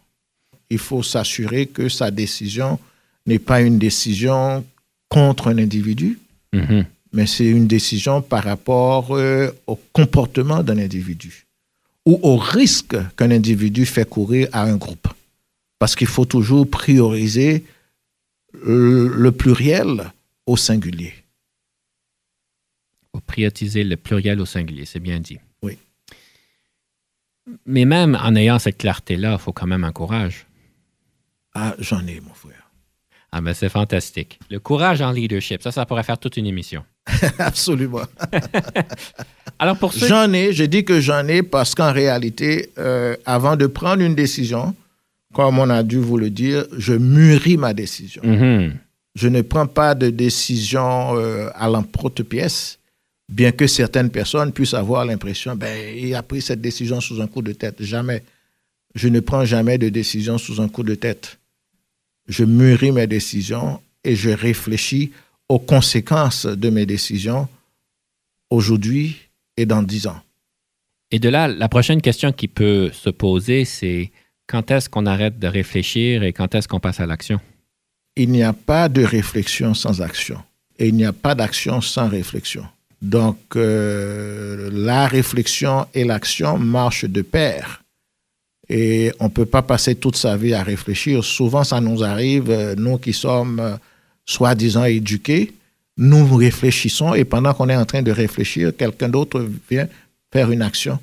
Il 0.70 0.78
faut 0.78 1.02
s'assurer 1.02 1.66
que 1.66 1.88
sa 1.88 2.10
décision 2.10 2.78
n'est 3.26 3.38
pas 3.40 3.60
une 3.62 3.78
décision 3.78 4.64
contre 5.08 5.48
un 5.48 5.58
individu, 5.58 6.18
Mhm. 6.52 6.84
mais 7.12 7.26
c'est 7.26 7.46
une 7.46 7.66
décision 7.66 8.22
par 8.22 8.44
rapport 8.44 9.16
euh, 9.16 9.50
au 9.66 9.76
comportement 9.92 10.62
d'un 10.62 10.78
individu 10.78 11.44
ou 12.04 12.18
au 12.22 12.36
risque 12.36 12.96
qu'un 13.16 13.30
individu 13.30 13.84
fait 13.84 14.08
courir 14.08 14.48
à 14.52 14.62
un 14.62 14.76
groupe. 14.76 15.08
Parce 15.78 15.94
qu'il 15.94 16.06
faut 16.06 16.24
toujours 16.24 16.68
prioriser 16.68 17.64
le, 18.52 19.08
le 19.08 19.32
pluriel 19.32 20.12
au 20.46 20.56
singulier. 20.56 21.12
Faut 23.12 23.20
prioriser 23.20 23.84
le 23.84 23.96
pluriel 23.96 24.40
au 24.40 24.46
singulier, 24.46 24.86
c'est 24.86 25.00
bien 25.00 25.20
dit. 25.20 25.38
Oui. 25.62 25.78
Mais 27.66 27.84
même 27.84 28.18
en 28.20 28.34
ayant 28.34 28.58
cette 28.58 28.78
clarté-là, 28.78 29.32
il 29.32 29.38
faut 29.38 29.52
quand 29.52 29.66
même 29.66 29.84
un 29.84 29.92
courage. 29.92 30.46
Ah, 31.54 31.74
j'en 31.78 32.06
ai, 32.06 32.20
mon 32.20 32.34
frère. 32.34 32.70
Ah 33.32 33.40
ben 33.40 33.52
c'est 33.52 33.68
fantastique. 33.68 34.38
Le 34.50 34.58
courage 34.58 35.02
en 35.02 35.10
leadership, 35.10 35.62
ça, 35.62 35.72
ça 35.72 35.84
pourrait 35.84 36.04
faire 36.04 36.18
toute 36.18 36.36
une 36.36 36.46
émission. 36.46 36.84
Absolument. 37.38 38.06
Alors 39.58 39.76
pour 39.76 39.92
ceux... 39.92 40.06
J'en 40.06 40.32
ai, 40.32 40.52
je 40.52 40.64
dis 40.64 40.84
que 40.84 41.00
j'en 41.00 41.26
ai 41.28 41.42
parce 41.42 41.74
qu'en 41.74 41.92
réalité, 41.92 42.70
euh, 42.78 43.16
avant 43.26 43.56
de 43.56 43.66
prendre 43.66 44.02
une 44.02 44.14
décision, 44.14 44.74
comme 45.36 45.58
on 45.58 45.68
a 45.68 45.82
dû 45.82 45.98
vous 45.98 46.16
le 46.16 46.30
dire, 46.30 46.64
je 46.78 46.94
mûris 46.94 47.58
ma 47.58 47.74
décision. 47.74 48.22
Mhm. 48.24 48.72
Je 49.14 49.28
ne 49.28 49.42
prends 49.42 49.66
pas 49.66 49.94
de 49.94 50.08
décision 50.08 51.14
euh, 51.18 51.50
à 51.54 51.68
l'emporte-pièce, 51.68 52.78
bien 53.28 53.52
que 53.52 53.66
certaines 53.66 54.08
personnes 54.08 54.50
puissent 54.50 54.72
avoir 54.72 55.04
l'impression, 55.04 55.54
ben, 55.54 55.94
il 55.94 56.14
a 56.14 56.22
pris 56.22 56.40
cette 56.40 56.62
décision 56.62 57.02
sous 57.02 57.20
un 57.20 57.26
coup 57.26 57.42
de 57.42 57.52
tête. 57.52 57.82
Jamais. 57.82 58.22
Je 58.94 59.08
ne 59.08 59.20
prends 59.20 59.44
jamais 59.44 59.76
de 59.76 59.90
décision 59.90 60.38
sous 60.38 60.58
un 60.62 60.68
coup 60.68 60.82
de 60.82 60.94
tête. 60.94 61.36
Je 62.28 62.44
mûris 62.44 62.92
mes 62.92 63.06
décisions 63.06 63.82
et 64.04 64.16
je 64.16 64.30
réfléchis 64.30 65.12
aux 65.50 65.58
conséquences 65.58 66.46
de 66.46 66.70
mes 66.70 66.86
décisions 66.86 67.46
aujourd'hui 68.48 69.16
et 69.58 69.66
dans 69.66 69.82
dix 69.82 70.06
ans. 70.06 70.22
Et 71.10 71.18
de 71.18 71.28
là, 71.28 71.46
la 71.46 71.68
prochaine 71.68 72.00
question 72.00 72.32
qui 72.32 72.48
peut 72.48 72.90
se 72.90 73.10
poser, 73.10 73.66
c'est 73.66 74.10
quand 74.46 74.70
est-ce 74.70 74.88
qu'on 74.88 75.06
arrête 75.06 75.38
de 75.38 75.46
réfléchir 75.46 76.22
et 76.22 76.32
quand 76.32 76.54
est-ce 76.54 76.68
qu'on 76.68 76.80
passe 76.80 77.00
à 77.00 77.06
l'action? 77.06 77.40
Il 78.16 78.30
n'y 78.30 78.42
a 78.42 78.52
pas 78.52 78.88
de 78.88 79.04
réflexion 79.04 79.74
sans 79.74 80.00
action 80.00 80.38
et 80.78 80.88
il 80.88 80.94
n'y 80.94 81.04
a 81.04 81.12
pas 81.12 81.34
d'action 81.34 81.80
sans 81.80 82.08
réflexion. 82.08 82.64
Donc, 83.02 83.38
euh, 83.56 84.70
la 84.72 85.06
réflexion 85.06 85.86
et 85.94 86.04
l'action 86.04 86.58
marchent 86.58 87.04
de 87.04 87.22
pair. 87.22 87.82
Et 88.68 89.12
on 89.20 89.24
ne 89.24 89.30
peut 89.30 89.46
pas 89.46 89.62
passer 89.62 89.94
toute 89.94 90.16
sa 90.16 90.36
vie 90.36 90.54
à 90.54 90.62
réfléchir. 90.62 91.22
Souvent, 91.22 91.62
ça 91.62 91.80
nous 91.80 92.02
arrive, 92.02 92.50
euh, 92.50 92.74
nous 92.76 92.98
qui 92.98 93.12
sommes 93.12 93.60
euh, 93.60 93.76
soi-disant 94.24 94.84
éduqués, 94.84 95.52
nous 95.98 96.34
réfléchissons 96.34 97.14
et 97.14 97.24
pendant 97.24 97.54
qu'on 97.54 97.68
est 97.68 97.76
en 97.76 97.84
train 97.84 98.02
de 98.02 98.10
réfléchir, 98.10 98.72
quelqu'un 98.76 99.08
d'autre 99.08 99.46
vient 99.70 99.88
faire 100.32 100.50
une 100.50 100.62
action 100.62 100.98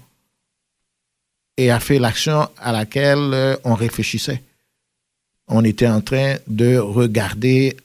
et 1.58 1.72
a 1.72 1.80
fait 1.80 2.00
l'action 2.00 2.48
à 2.58 2.72
laquelle 2.72 3.34
euh, 3.34 3.56
on 3.64 3.74
réfléchissait. 3.76 4.42
On 5.48 5.64
était 5.64 5.88
en 5.88 6.02
train 6.02 6.36
de 6.48 6.78
regarder 6.78 7.76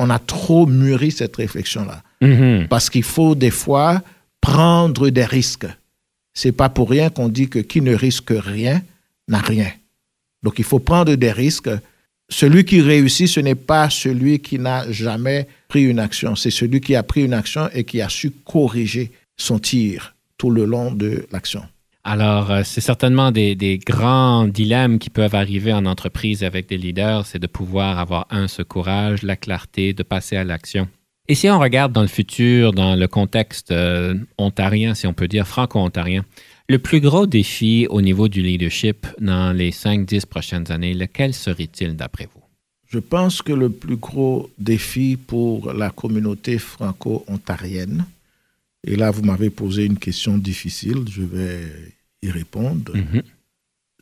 on 0.00 0.08
a 0.08 0.18
trop 0.18 0.66
mûri 0.66 1.12
cette 1.12 1.36
réflexion-là. 1.36 2.02
Mhm. 2.22 2.68
Parce 2.68 2.88
qu'il 2.88 3.02
faut 3.02 3.34
des 3.34 3.50
fois 3.50 4.02
prendre 4.40 5.10
des 5.10 5.26
risques. 5.26 5.66
C'est 6.32 6.52
pas 6.52 6.70
pour 6.70 6.88
rien 6.88 7.10
qu'on 7.10 7.28
dit 7.28 7.48
que 7.48 7.58
qui 7.58 7.82
ne 7.82 7.94
risque 7.94 8.32
rien 8.34 8.82
n'a 9.28 9.38
rien. 9.38 9.70
Donc 10.42 10.58
il 10.58 10.64
faut 10.64 10.78
prendre 10.78 11.14
des 11.14 11.32
risques. 11.32 11.70
Celui 12.30 12.64
qui 12.64 12.80
réussit, 12.80 13.28
ce 13.28 13.40
n'est 13.40 13.54
pas 13.54 13.90
celui 13.90 14.38
qui 14.38 14.58
n'a 14.58 14.90
jamais 14.90 15.46
pris 15.68 15.82
une 15.84 15.98
action, 15.98 16.34
c'est 16.34 16.50
celui 16.50 16.80
qui 16.80 16.94
a 16.94 17.02
pris 17.02 17.24
une 17.24 17.34
action 17.34 17.68
et 17.74 17.84
qui 17.84 18.00
a 18.00 18.08
su 18.08 18.30
corriger 18.30 19.10
son 19.36 19.58
tir 19.58 20.14
tout 20.38 20.50
le 20.50 20.64
long 20.64 20.92
de 20.92 21.26
l'action. 21.32 21.62
Alors, 22.12 22.50
euh, 22.50 22.62
c'est 22.64 22.80
certainement 22.80 23.30
des, 23.30 23.78
grands 23.86 24.48
dilemmes 24.48 24.98
qui 24.98 25.10
peuvent 25.10 25.36
arriver 25.36 25.72
en 25.72 25.86
entreprise 25.86 26.42
avec 26.42 26.68
des 26.68 26.76
leaders, 26.76 27.24
c'est 27.24 27.38
de 27.38 27.46
pouvoir 27.46 28.00
avoir, 28.00 28.26
un, 28.30 28.48
ce 28.48 28.62
courage, 28.62 29.22
la 29.22 29.36
clarté, 29.36 29.92
de 29.92 30.02
passer 30.02 30.34
à 30.34 30.42
l'action. 30.42 30.88
Et 31.28 31.36
si 31.36 31.48
on 31.48 31.60
regarde 31.60 31.92
dans 31.92 32.02
le 32.02 32.08
futur, 32.08 32.72
dans 32.72 32.96
le 32.96 33.06
contexte 33.06 33.70
euh, 33.70 34.16
ontarien, 34.38 34.94
si 34.94 35.06
on 35.06 35.12
peut 35.12 35.28
dire 35.28 35.46
franco-ontarien, 35.46 36.24
le 36.68 36.80
plus 36.80 37.00
gros 37.00 37.28
défi 37.28 37.86
au 37.90 38.02
niveau 38.02 38.26
du 38.26 38.42
leadership 38.42 39.06
dans 39.20 39.52
les 39.56 39.70
5-10 39.70 40.26
prochaines 40.26 40.72
années, 40.72 40.94
lequel 40.94 41.32
serait-il 41.32 41.94
d'après 41.94 42.28
vous? 42.34 42.42
Je 42.88 42.98
pense 42.98 43.40
que 43.40 43.52
le 43.52 43.70
plus 43.70 43.98
gros 43.98 44.50
défi 44.58 45.16
pour 45.16 45.72
la 45.72 45.90
communauté 45.90 46.58
franco-ontarienne, 46.58 48.04
et 48.82 48.96
là 48.96 49.12
vous 49.12 49.22
m'avez 49.22 49.50
posé 49.50 49.84
une 49.84 49.98
question 49.98 50.38
difficile, 50.38 51.04
je 51.08 51.22
vais 51.22 51.60
y 52.22 52.30
répondre, 52.30 52.94
Mhm. 52.96 53.22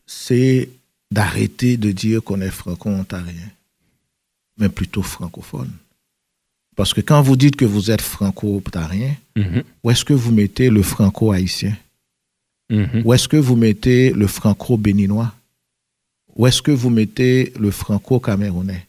c'est 0.07 0.69
d'arrêter 1.11 1.77
de 1.77 1.91
dire 1.93 2.23
qu'on 2.23 2.41
est 2.41 2.51
franco-ontarien, 2.51 3.51
mais 4.59 4.69
plutôt 4.69 5.03
francophone. 5.03 5.71
Parce 6.77 6.95
que 6.95 7.01
quand 7.01 7.23
vous 7.23 7.37
dites 7.37 7.57
que 7.57 7.65
vous 7.65 7.91
êtes 7.91 8.01
franco-ontarien, 8.03 9.17
Mhm. 9.37 9.63
où 9.83 9.91
est-ce 9.91 10.05
que 10.05 10.15
vous 10.15 10.33
mettez 10.33 10.71
le 10.71 10.83
franco-haïtien? 10.83 11.77
Mhm. 12.71 13.03
Où 13.05 13.13
est-ce 13.15 13.29
que 13.29 13.37
vous 13.37 13.57
mettez 13.57 14.11
le 14.13 14.27
franco-béninois? 14.27 15.33
Où 16.37 16.47
est-ce 16.47 16.63
que 16.63 16.71
vous 16.71 16.91
mettez 16.91 17.53
le 17.59 17.71
franco-camerounais? 17.71 18.87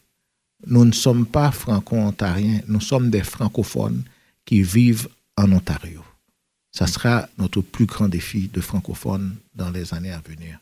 Nous 0.68 0.84
ne 0.86 0.92
sommes 0.92 1.26
pas 1.26 1.52
franco-ontariens, 1.52 2.62
nous 2.68 2.82
sommes 2.82 3.10
des 3.10 3.24
francophones 3.24 4.04
qui 4.46 4.62
vivent 4.62 5.08
en 5.38 5.52
Ontario. 5.54 6.04
Ça 6.72 6.88
sera 6.88 7.28
notre 7.38 7.62
plus 7.62 7.86
grand 7.86 8.08
défi 8.08 8.50
de 8.54 8.62
francophones 8.62 9.36
dans 9.56 9.72
les 9.72 9.94
années 9.94 10.12
à 10.12 10.22
venir. 10.22 10.60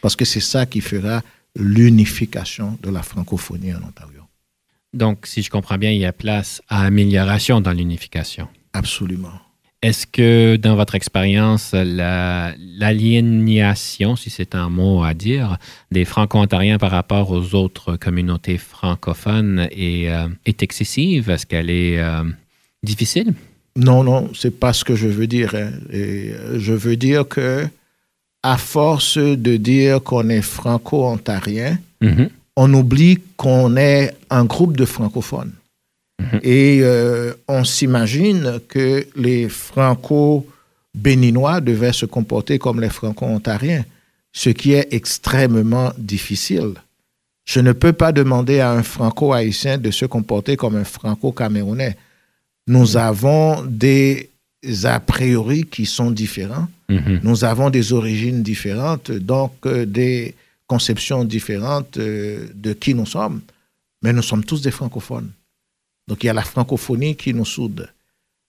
Parce 0.00 0.16
que 0.16 0.24
c'est 0.24 0.40
ça 0.40 0.66
qui 0.66 0.80
fera 0.80 1.22
l'unification 1.56 2.78
de 2.82 2.90
la 2.90 3.02
francophonie 3.02 3.74
en 3.74 3.82
Ontario. 3.82 4.22
Donc, 4.94 5.26
si 5.26 5.42
je 5.42 5.50
comprends 5.50 5.78
bien, 5.78 5.90
il 5.90 5.98
y 6.00 6.04
a 6.06 6.12
place 6.12 6.62
à 6.68 6.82
amélioration 6.84 7.60
dans 7.60 7.72
l'unification. 7.72 8.46
Absolument. 8.72 9.32
Est-ce 9.82 10.06
que 10.06 10.56
dans 10.56 10.76
votre 10.76 10.94
expérience, 10.94 11.72
la- 11.72 12.54
l'aliénation, 12.58 14.14
si 14.16 14.30
c'est 14.30 14.54
un 14.54 14.68
mot 14.68 15.02
à 15.02 15.12
dire, 15.14 15.58
des 15.90 16.04
franco-ontariens 16.04 16.78
par 16.78 16.92
rapport 16.92 17.30
aux 17.30 17.54
autres 17.54 17.96
communautés 17.96 18.58
francophones 18.58 19.68
est, 19.72 20.08
euh, 20.08 20.28
est 20.46 20.62
excessive? 20.62 21.30
Est-ce 21.30 21.46
qu'elle 21.46 21.70
est 21.70 21.98
euh, 21.98 22.22
difficile? 22.84 23.34
Non, 23.76 24.04
non, 24.04 24.30
c'est 24.34 24.50
pas 24.58 24.72
ce 24.72 24.84
que 24.84 24.94
je 24.94 25.08
veux 25.08 25.26
dire. 25.26 25.54
hein. 25.54 25.70
Et 25.90 26.32
euh, 26.32 26.58
je 26.58 26.72
veux 26.74 26.96
dire 26.96 27.26
que, 27.26 27.66
à 28.42 28.58
force 28.58 29.16
de 29.18 29.56
dire 29.56 30.02
qu'on 30.02 30.28
est 30.28 30.42
franco-ontarien, 30.42 31.78
Mhm. 32.00 32.28
on 32.56 32.74
oublie 32.74 33.18
qu'on 33.36 33.76
est 33.76 34.12
un 34.28 34.44
groupe 34.44 34.76
de 34.76 34.84
francophones. 34.84 35.52
Mhm. 36.20 36.40
Et 36.42 36.80
euh, 36.82 37.32
on 37.48 37.64
s'imagine 37.64 38.60
que 38.68 39.06
les 39.16 39.48
franco-béninois 39.48 41.60
devaient 41.60 41.92
se 41.92 42.06
comporter 42.06 42.58
comme 42.58 42.80
les 42.80 42.88
franco-ontariens, 42.90 43.84
ce 44.32 44.50
qui 44.50 44.72
est 44.72 44.88
extrêmement 44.92 45.92
difficile. 45.98 46.74
Je 47.44 47.60
ne 47.60 47.72
peux 47.72 47.92
pas 47.92 48.12
demander 48.12 48.60
à 48.60 48.70
un 48.72 48.82
franco-haïtien 48.82 49.78
de 49.78 49.90
se 49.90 50.04
comporter 50.06 50.56
comme 50.56 50.76
un 50.76 50.84
franco-camerounais. 50.84 51.96
Nous 52.66 52.96
avons 52.96 53.64
des 53.64 54.28
a 54.84 55.00
priori 55.00 55.64
qui 55.64 55.86
sont 55.86 56.10
différents. 56.10 56.68
Mhm. 56.88 57.20
Nous 57.22 57.44
avons 57.44 57.68
des 57.70 57.92
origines 57.92 58.42
différentes, 58.42 59.10
donc 59.10 59.52
euh, 59.66 59.84
des 59.86 60.34
conceptions 60.68 61.24
différentes 61.24 61.96
euh, 61.96 62.46
de 62.54 62.72
qui 62.72 62.94
nous 62.94 63.06
sommes, 63.06 63.40
mais 64.02 64.12
nous 64.12 64.22
sommes 64.22 64.44
tous 64.44 64.62
des 64.62 64.70
francophones. 64.70 65.30
Donc 66.06 66.22
il 66.22 66.26
y 66.28 66.30
a 66.30 66.34
la 66.34 66.42
francophonie 66.44 67.16
qui 67.16 67.34
nous 67.34 67.44
soude. 67.44 67.88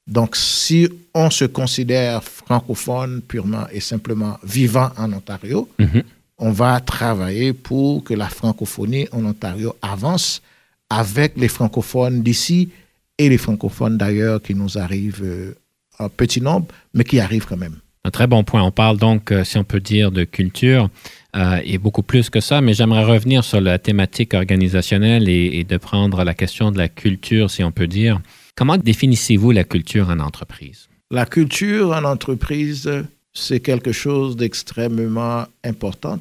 Donc 0.05 0.35
si 0.35 0.87
on 1.13 1.29
se 1.29 1.45
considère 1.45 2.23
francophone 2.23 3.21
purement 3.21 3.65
et 3.71 3.79
simplement 3.79 4.37
vivant 4.43 4.91
en 4.97 5.11
Ontario, 5.13 5.67
Mhm. 5.79 6.03
on 6.37 6.51
va 6.51 6.79
travailler 6.81 7.53
pour 7.53 8.03
que 8.03 8.13
la 8.13 8.29
francophonie 8.29 9.07
en 9.11 9.25
Ontario 9.25 9.75
avance 9.81 10.41
avec 10.89 11.33
les 11.37 11.47
francophones 11.47 12.21
d'ici 12.21 12.69
et 13.17 13.29
les 13.29 13.37
francophones 13.37 13.97
d'ailleurs 13.97 14.41
qui 14.41 14.55
nous 14.55 14.77
arrivent 14.77 15.23
euh, 15.23 15.55
en 15.99 16.09
petit 16.09 16.41
nombre, 16.41 16.67
mais 16.93 17.03
qui 17.03 17.19
arrivent 17.19 17.45
quand 17.45 17.57
même. 17.57 17.77
Un 18.05 18.11
très 18.11 18.27
bon 18.27 18.43
point. 18.43 18.61
On 18.63 18.71
parle 18.71 18.97
donc, 18.97 19.31
euh, 19.31 19.43
si 19.43 19.57
on 19.57 19.63
peut 19.63 19.79
dire, 19.79 20.11
de 20.11 20.25
culture 20.25 20.89
euh, 21.35 21.59
et 21.63 21.77
beaucoup 21.77 22.03
plus 22.03 22.29
que 22.29 22.41
ça, 22.41 22.59
mais 22.59 22.73
j'aimerais 22.73 23.05
revenir 23.05 23.43
sur 23.43 23.61
la 23.61 23.79
thématique 23.79 24.33
organisationnelle 24.33 25.29
et, 25.29 25.59
et 25.59 25.63
de 25.63 25.77
prendre 25.77 26.23
la 26.23 26.33
question 26.33 26.71
de 26.71 26.77
la 26.77 26.89
culture, 26.89 27.49
si 27.49 27.63
on 27.63 27.71
peut 27.71 27.87
dire. 27.87 28.19
Comment 28.55 28.77
définissez-vous 28.77 29.51
la 29.51 29.63
culture 29.63 30.09
en 30.09 30.19
entreprise? 30.19 30.89
La 31.11 31.25
culture 31.25 31.91
en 31.91 32.03
entreprise, 32.03 32.89
c'est 33.33 33.59
quelque 33.59 33.91
chose 33.91 34.35
d'extrêmement 34.35 35.45
important, 35.63 36.19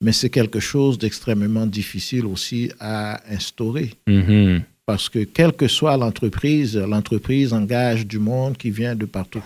mais 0.00 0.12
c'est 0.12 0.30
quelque 0.30 0.60
chose 0.60 0.98
d'extrêmement 0.98 1.66
difficile 1.66 2.26
aussi 2.26 2.72
à 2.80 3.20
instaurer. 3.30 3.94
Mhm. 4.06 4.62
Parce 4.86 5.08
que 5.08 5.24
quelle 5.24 5.52
que 5.52 5.68
soit 5.68 5.96
l'entreprise, 5.96 6.76
l'entreprise 6.76 7.52
engage 7.52 8.06
du 8.06 8.18
monde 8.18 8.56
qui 8.56 8.70
vient 8.70 8.96
de 8.96 9.06
partout. 9.06 9.44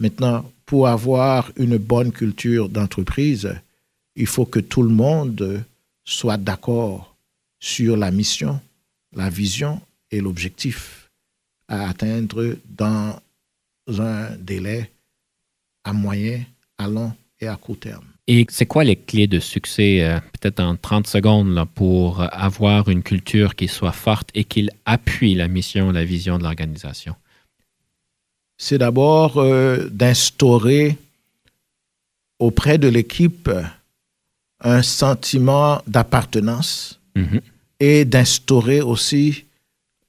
Maintenant, 0.00 0.50
pour 0.66 0.88
avoir 0.88 1.50
une 1.56 1.78
bonne 1.78 2.12
culture 2.12 2.68
d'entreprise, 2.68 3.54
il 4.16 4.26
faut 4.26 4.46
que 4.46 4.60
tout 4.60 4.82
le 4.82 4.90
monde 4.90 5.64
soit 6.04 6.36
d'accord 6.36 7.16
sur 7.58 7.96
la 7.96 8.10
mission, 8.10 8.60
la 9.14 9.30
vision 9.30 9.80
et 10.10 10.20
l'objectif 10.20 11.10
à 11.68 11.88
atteindre 11.88 12.56
dans 12.68 13.18
un 13.88 14.36
délai 14.36 14.90
à 15.82 15.92
moyen, 15.92 16.44
à 16.78 16.86
long 16.86 17.12
et 17.40 17.46
à 17.46 17.56
court 17.56 17.78
terme. 17.78 18.13
Et 18.26 18.46
c'est 18.48 18.64
quoi 18.66 18.84
les 18.84 18.96
clés 18.96 19.26
de 19.26 19.38
succès, 19.38 20.02
euh, 20.02 20.18
peut-être 20.40 20.60
en 20.60 20.76
30 20.76 21.06
secondes, 21.06 21.52
là, 21.54 21.66
pour 21.66 22.22
avoir 22.32 22.88
une 22.88 23.02
culture 23.02 23.54
qui 23.54 23.68
soit 23.68 23.92
forte 23.92 24.30
et 24.34 24.44
qui 24.44 24.68
appuie 24.86 25.34
la 25.34 25.46
mission, 25.48 25.90
la 25.90 26.04
vision 26.04 26.38
de 26.38 26.42
l'organisation? 26.44 27.14
c'est 28.56 28.78
d'abord 28.78 29.38
euh, 29.38 29.88
d'instaurer 29.90 30.96
auprès 32.38 32.78
de 32.78 32.86
l'équipe 32.86 33.50
un 34.60 34.80
sentiment 34.82 35.82
d'appartenance 35.88 37.00
Mhm. 37.16 37.40
et 37.80 38.04
d'instaurer 38.04 38.80
aussi 38.80 39.44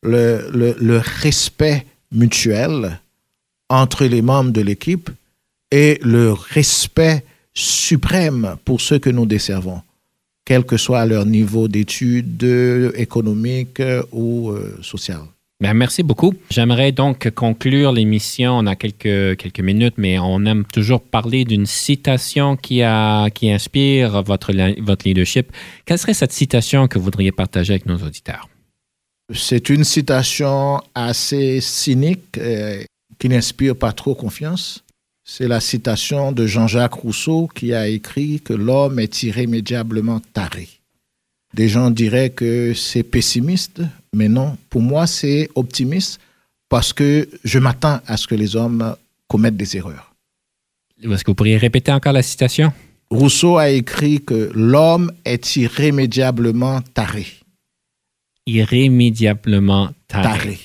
le, 0.04 0.48
le- 0.54 0.76
le 0.80 0.98
respect 1.00 1.86
mutuel 2.12 3.00
entre 3.70 4.06
les 4.06 4.22
membres 4.22 4.52
de 4.52 4.62
l'équipe 4.62 5.10
et 5.72 6.00
le 6.04 6.32
respect 6.32 7.26
suprême 7.56 8.58
pour 8.66 8.82
ceux 8.82 9.00
que 9.00 9.10
nous 9.10 9.26
desservons, 9.26 9.82
quel 10.46 10.64
que 10.64 10.78
soit 10.78 11.06
leur 11.06 11.26
niveau 11.26 11.68
d'études 11.68 12.44
économiques 12.96 13.82
ou 14.12 14.52
euh, 14.52 14.78
social. 14.82 15.22
Ben, 15.62 15.74
merci 15.74 16.04
beaucoup. 16.04 16.34
J'aimerais 16.50 16.92
donc 16.92 17.30
conclure 17.30 17.94
l'émission. 17.94 18.58
On 18.58 18.66
a 18.68 18.76
quelques, 18.76 19.38
quelques 19.38 19.62
minutes, 19.62 19.96
mais 19.98 20.20
on 20.20 20.46
aime 20.46 20.66
toujours 20.66 21.02
parler 21.02 21.46
d'une 21.46 21.66
citation 21.66 22.58
qui, 22.58 22.84
a, 22.84 23.30
qui 23.30 23.50
inspire 23.50 24.22
votre, 24.22 24.52
votre 24.82 25.08
leadership. 25.08 25.54
Quelle 25.86 25.98
serait 25.98 26.14
cette 26.14 26.34
citation 26.34 26.90
que 26.90 27.00
vous 27.00 27.06
voudriez 27.06 27.32
partager 27.32 27.74
avec 27.74 27.86
nos 27.86 27.98
auditeurs? 27.98 28.50
C'est 29.34 29.70
une 29.70 29.86
citation 29.86 30.82
assez 30.94 31.62
cynique 31.62 32.38
euh, 32.38 32.84
qui 33.18 33.30
n'inspire 33.30 33.76
pas 33.76 33.94
trop 33.94 34.14
confiance. 34.14 34.84
C'est 35.28 35.48
la 35.48 35.60
citation 35.60 36.32
de 36.32 36.46
Jean-Jacques 36.46 36.94
Rousseau 36.94 37.50
qui 37.54 37.74
a 37.74 37.88
écrit 37.88 38.42
que 38.42 38.54
l'homme 38.54 39.00
est 39.00 39.24
irrémédiablement 39.24 40.20
taré. 40.20 40.70
Des 41.56 41.68
gens 41.68 41.90
diraient 41.90 42.30
que 42.30 42.76
c'est 42.76 43.02
pessimiste, 43.02 43.82
mais 44.14 44.30
non, 44.30 44.56
pour 44.70 44.84
moi 44.84 45.08
c'est 45.08 45.50
optimiste 45.56 46.20
parce 46.70 46.94
que 46.94 47.28
je 47.44 47.58
m'attends 47.58 48.02
à 48.06 48.18
ce 48.18 48.28
que 48.28 48.36
les 48.36 48.56
hommes 48.56 48.96
commettent 49.28 49.58
des 49.58 49.76
erreurs. 49.76 50.14
Est-ce 51.02 51.24
que 51.24 51.32
vous 51.32 51.36
pourriez 51.36 51.58
répéter 51.58 51.92
encore 51.92 52.14
la 52.14 52.22
citation? 52.22 52.72
Rousseau 53.10 53.58
a 53.58 53.70
écrit 53.70 54.22
que 54.22 54.52
l'homme 54.54 55.12
est 55.26 55.56
irrémédiablement 55.56 56.82
taré. 56.94 57.26
irrémédiablement 58.46 59.90
taré. 60.08 60.24
Taré. 60.24 60.60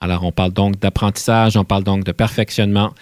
Alors, 0.00 0.24
on 0.24 0.32
parle 0.32 0.52
donc 0.52 0.80
d'apprentissage, 0.80 1.56
on 1.56 1.64
parle 1.64 1.84
donc 1.84 2.02
de 2.04 2.12
perfectionnement. 2.12 2.92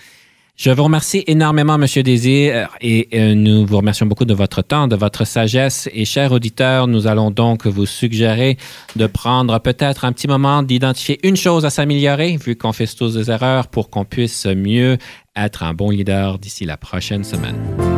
Je 0.58 0.72
vous 0.72 0.82
remercie 0.82 1.22
énormément, 1.28 1.78
Monsieur 1.78 2.02
Désir, 2.02 2.68
et 2.80 3.08
euh, 3.14 3.36
nous 3.36 3.64
vous 3.64 3.76
remercions 3.76 4.06
beaucoup 4.06 4.24
de 4.24 4.34
votre 4.34 4.60
temps, 4.60 4.88
de 4.88 4.96
votre 4.96 5.24
sagesse. 5.24 5.88
Et 5.92 6.04
chers 6.04 6.32
auditeurs, 6.32 6.88
nous 6.88 7.06
allons 7.06 7.30
donc 7.30 7.68
vous 7.68 7.86
suggérer 7.86 8.58
de 8.96 9.06
prendre 9.06 9.56
peut-être 9.60 10.04
un 10.04 10.10
petit 10.10 10.26
moment 10.26 10.64
d'identifier 10.64 11.20
une 11.22 11.36
chose 11.36 11.64
à 11.64 11.70
s'améliorer, 11.70 12.36
vu 12.44 12.56
qu'on 12.56 12.72
fait 12.72 12.92
tous 12.92 13.14
des 13.14 13.30
erreurs, 13.30 13.68
pour 13.68 13.88
qu'on 13.88 14.04
puisse 14.04 14.46
mieux 14.46 14.98
être 15.36 15.62
un 15.62 15.74
bon 15.74 15.90
leader 15.90 16.40
d'ici 16.40 16.64
la 16.64 16.76
prochaine 16.76 17.22
semaine. 17.22 17.97